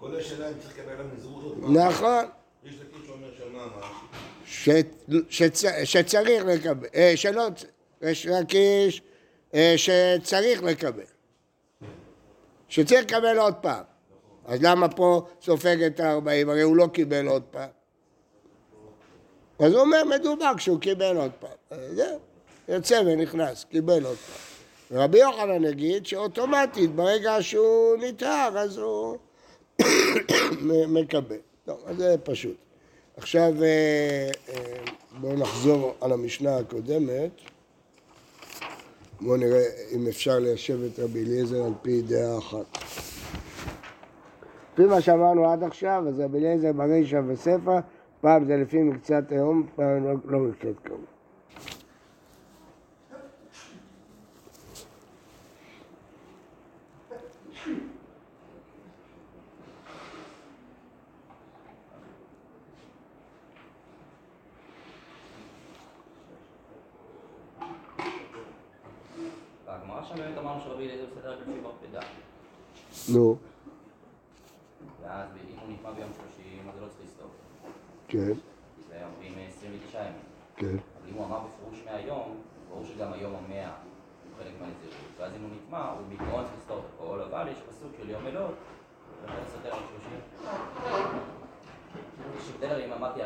כל 0.00 0.16
השאלה 0.16 0.48
אם 0.48 0.54
צריך 0.58 0.78
לקבל 0.78 0.92
עליו 0.92 1.06
פעם. 1.60 1.76
נכון, 1.76 2.24
יש 2.64 2.74
לקיש 2.74 3.06
שאומר 3.06 3.28
שמה. 3.38 4.92
שצ... 5.28 5.64
שצריך 5.84 6.44
לקבל, 6.44 6.88
אה, 6.94 7.12
שלא, 7.16 7.46
יש 8.02 8.26
לקיש 8.26 9.02
אה, 9.54 9.74
שצריך 9.76 10.62
לקבל, 10.62 11.02
שצריך 12.68 13.00
לקבל 13.00 13.38
עוד 13.38 13.54
פעם. 13.54 13.84
אז 14.44 14.62
למה 14.62 14.88
פה 14.88 15.26
סופג 15.42 15.82
את 15.82 16.00
הארבעים? 16.00 16.50
הרי 16.50 16.62
הוא 16.62 16.76
לא 16.76 16.86
קיבל 16.92 17.26
עוד 17.26 17.42
פעם. 17.50 17.68
אז 19.58 19.72
הוא 19.72 19.80
אומר, 19.80 20.04
מדובר 20.04 20.52
כשהוא 20.56 20.80
קיבל 20.80 21.16
עוד 21.16 21.32
פעם. 21.40 21.50
אה, 21.72 21.94
זהו, 21.94 22.18
יוצא 22.68 23.02
ונכנס, 23.06 23.64
קיבל 23.64 24.04
עוד 24.04 24.16
פעם. 24.16 24.50
ורבי 24.90 25.18
יוחנן 25.18 25.64
יגיד 25.64 26.06
שאוטומטית, 26.06 26.94
ברגע 26.94 27.36
שהוא 27.40 27.96
נטהר, 28.00 28.58
אז 28.58 28.78
הוא 28.78 29.18
מקבל. 30.88 31.36
טוב, 31.64 31.78
אז 31.86 31.96
זה 31.96 32.16
פשוט. 32.24 32.56
עכשיו 33.16 33.52
אה, 33.62 34.30
אה, 34.48 34.84
בואו 35.20 35.36
נחזור 35.36 35.94
על 36.00 36.12
המשנה 36.12 36.56
הקודמת. 36.56 37.30
בואו 39.20 39.36
נראה 39.36 39.62
אם 39.92 40.06
אפשר 40.08 40.38
ליישב 40.38 40.78
את 40.82 40.98
רבי 40.98 41.24
אליעזר 41.24 41.64
על 41.64 41.72
פי 41.82 42.02
דעה 42.02 42.38
אחת. 42.38 42.78
לפי 44.72 44.84
מה 44.84 45.00
שאמרנו 45.00 45.50
עד 45.50 45.62
עכשיו, 45.62 46.04
אז 46.08 46.20
רבי 46.20 46.38
אליעזר 46.38 46.72
ברישא 46.72 47.20
וספר, 47.26 47.76
פעם 48.20 48.44
זה 48.44 48.56
לפי 48.56 48.82
מקצת 48.82 49.24
היום, 49.30 49.66
פעם 49.76 50.04
לא, 50.04 50.12
לא 50.24 50.38
מקצת 50.38 50.84
כמות. 50.84 51.20
מה 70.42 70.60
שם 70.60 70.69
אליעזר 70.84 71.04
מסתדר 71.10 71.32
רק 71.32 71.38
לפי 71.40 71.60
בר 71.60 71.72
פדה. 71.80 72.00
נו, 73.12 73.36
ואז 75.02 75.28
אם 75.50 75.58
הוא 75.58 75.72
נטמע 75.72 75.90
ביום 75.90 76.10
שלושים, 76.12 76.68
אז 76.68 76.74
זה 76.74 76.80
לא 76.80 76.86
צריך 76.86 77.00
לסתור. 77.04 77.28
כן, 78.08 78.32
זה 78.88 78.96
אומרים 79.06 79.48
29 79.48 79.98
ימים. 79.98 80.12
כן. 80.56 80.66
אבל 80.66 81.08
אם 81.10 81.14
הוא 81.14 81.24
אמר 81.24 81.38
בפירוש 81.38 81.84
מהיום, 81.84 82.36
ברור 82.70 82.84
שגם 82.84 83.12
היום 83.12 83.34
המאה 83.34 83.68
הוא 83.68 84.38
חלק 84.38 84.52
מהנזירות. 84.60 84.94
ואז 85.18 85.32
אם 85.36 85.42
הוא 85.42 85.50
נטמע, 85.56 85.90
הוא 85.90 86.06
בעיקרון 86.08 86.44
צריך 86.44 86.56
לסתור 86.58 86.78
את 86.78 86.84
הכל, 86.94 87.20
אבל 87.20 87.48
יש 87.48 87.58
פסוק 87.68 87.92
של 88.02 88.10
יום 88.10 88.26
אלות, 88.26 88.54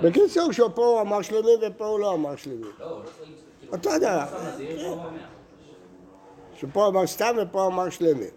בקיצור, 0.02 0.52
שפה 0.52 0.86
הוא 0.86 1.00
אמר 1.00 1.22
שלמים 1.22 1.58
ופה 1.62 1.86
הוא 1.86 2.00
לא 2.00 2.14
אמר 2.14 2.36
שלמים. 2.36 2.62
לא, 2.80 2.90
הוא 2.90 3.02
שפה 6.70 6.88
אמר 6.88 7.06
סתם 7.06 7.36
ופה 7.42 7.66
אמר 7.66 7.90
שלמים. 7.90 8.30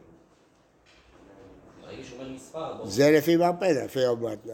זה 2.86 3.12
לפי 3.12 3.38
בר 3.38 3.52
פדה, 3.60 3.86
לפי 3.86 4.06
רב 4.06 4.20
מתנה. 4.24 4.54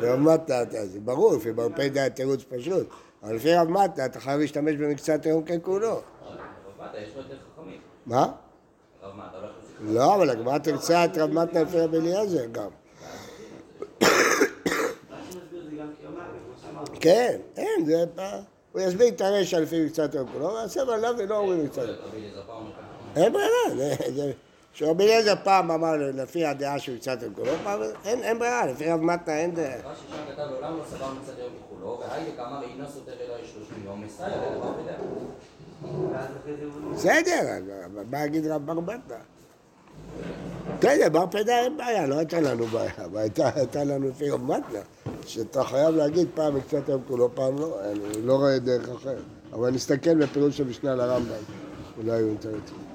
רב 0.00 0.18
מתנה, 0.28 0.62
אתה- 0.62 0.86
זה 0.86 1.00
ברור, 1.00 1.36
לפי 1.36 1.52
בר 1.52 1.68
פדה 1.76 2.06
התירוץ 2.06 2.42
פשוט. 2.48 2.86
אבל 3.22 3.34
לפי 3.34 3.54
רב 3.54 3.68
מתנה 3.68 4.04
אתה 4.06 4.20
חייב 4.20 4.40
להשתמש 4.40 4.74
במקצת 4.74 5.26
היום 5.26 5.44
ככולו. 5.44 6.00
מה? 8.06 8.32
לא 9.80 10.14
אבל 10.14 10.30
הגמרא 10.30 10.58
תרצה 10.58 11.04
את 11.04 11.18
רב 11.18 11.30
מתנה 11.30 11.62
לפי 11.62 11.80
רב 11.80 11.94
אליעזר 11.94 12.46
גם. 12.46 12.68
רש"י 14.00 14.08
מסביר 15.10 15.64
את 15.64 15.70
זה 15.70 15.76
גם 15.76 15.88
כיום 16.00 16.12
מוות, 16.12 16.26
כמו 16.46 16.54
שאמרת. 16.62 16.88
כן, 17.00 17.40
אין, 17.56 17.84
זה... 17.86 18.04
הוא 18.74 18.82
יסביר 18.82 19.08
את 19.08 19.20
הרשע 19.20 19.60
לפי 19.60 19.84
מקצת 19.84 20.14
היום 20.14 20.28
כולו, 20.32 20.54
והסבל 20.54 20.92
עליו 20.92 21.14
ולא 21.18 21.36
אומרים 21.36 21.64
מקצת 21.64 21.82
אליעזר 21.82 22.42
פעם 22.46 22.56
אומר 22.56 22.70
ככה. 22.72 23.20
אין 23.20 23.32
ברירה, 23.32 23.94
זה... 24.14 24.32
שרבי 24.72 25.04
אליעזר 25.04 25.34
פעם 25.44 25.70
אמר 25.70 25.92
לפי 25.96 26.44
הדעה 26.44 26.78
של 26.78 26.94
מקצת 26.94 27.22
היום 27.22 27.34
כולו, 27.34 27.52
פעם 27.64 27.80
אין 28.04 28.38
ברירה, 28.38 28.66
לפי 28.66 28.90
רב 28.90 29.00
מתנה 29.00 29.36
אין 29.36 29.54
דעה. 29.54 29.76
רש"י 29.76 30.04
שם 30.10 30.32
כתב 30.32 30.42
לעולם 30.50 30.78
לא 30.78 30.84
סבר 30.90 31.06
מצד 31.22 31.38
יום 31.38 31.52
ככולו, 31.66 32.00
והיידק 32.00 32.38
אמר 32.38 32.62
אינו 32.62 32.84
סותר 32.88 33.12
אלא 33.12 33.36
שלושים 33.44 33.84
יום, 33.84 34.04
מסייע 34.04 34.28
לדבר 34.28 34.72
בדעה. 34.72 34.96
בסדר, 36.94 37.40
מה 38.10 38.24
יגיד 38.24 38.46
רב 38.46 38.66
בר 38.66 38.80
מתנה? 38.80 39.16
בסדר, 40.78 41.08
בר 41.08 41.26
פדה 41.30 41.58
אין 41.58 41.76
בעיה, 41.76 42.06
לא 42.06 42.18
הייתה 42.18 42.40
לנו 42.40 42.66
בעיה, 42.66 42.92
הייתה 43.54 43.84
לנו 43.84 44.08
לפי 44.08 44.30
רב 44.30 44.42
מתנה, 44.42 44.80
שאתה 45.26 45.64
חייב 45.64 45.94
להגיד 45.94 46.28
פעם 46.34 46.56
מקצת 46.56 46.88
היום 46.88 47.02
כולו, 47.08 47.34
פעם 47.34 47.58
לא, 47.58 47.80
אני 47.90 48.22
לא 48.26 48.36
רואה 48.36 48.58
דרך 48.58 48.88
אחרת. 48.88 49.22
אבל 49.52 49.70
נסתכל 49.70 50.14
בפירוש 50.14 50.60
המשנה 50.60 50.94
לרמב"ם, 50.94 51.42
אולי 51.98 52.20
הוא 52.22 52.30
יותר 52.30 52.50
טוב. 52.50 52.93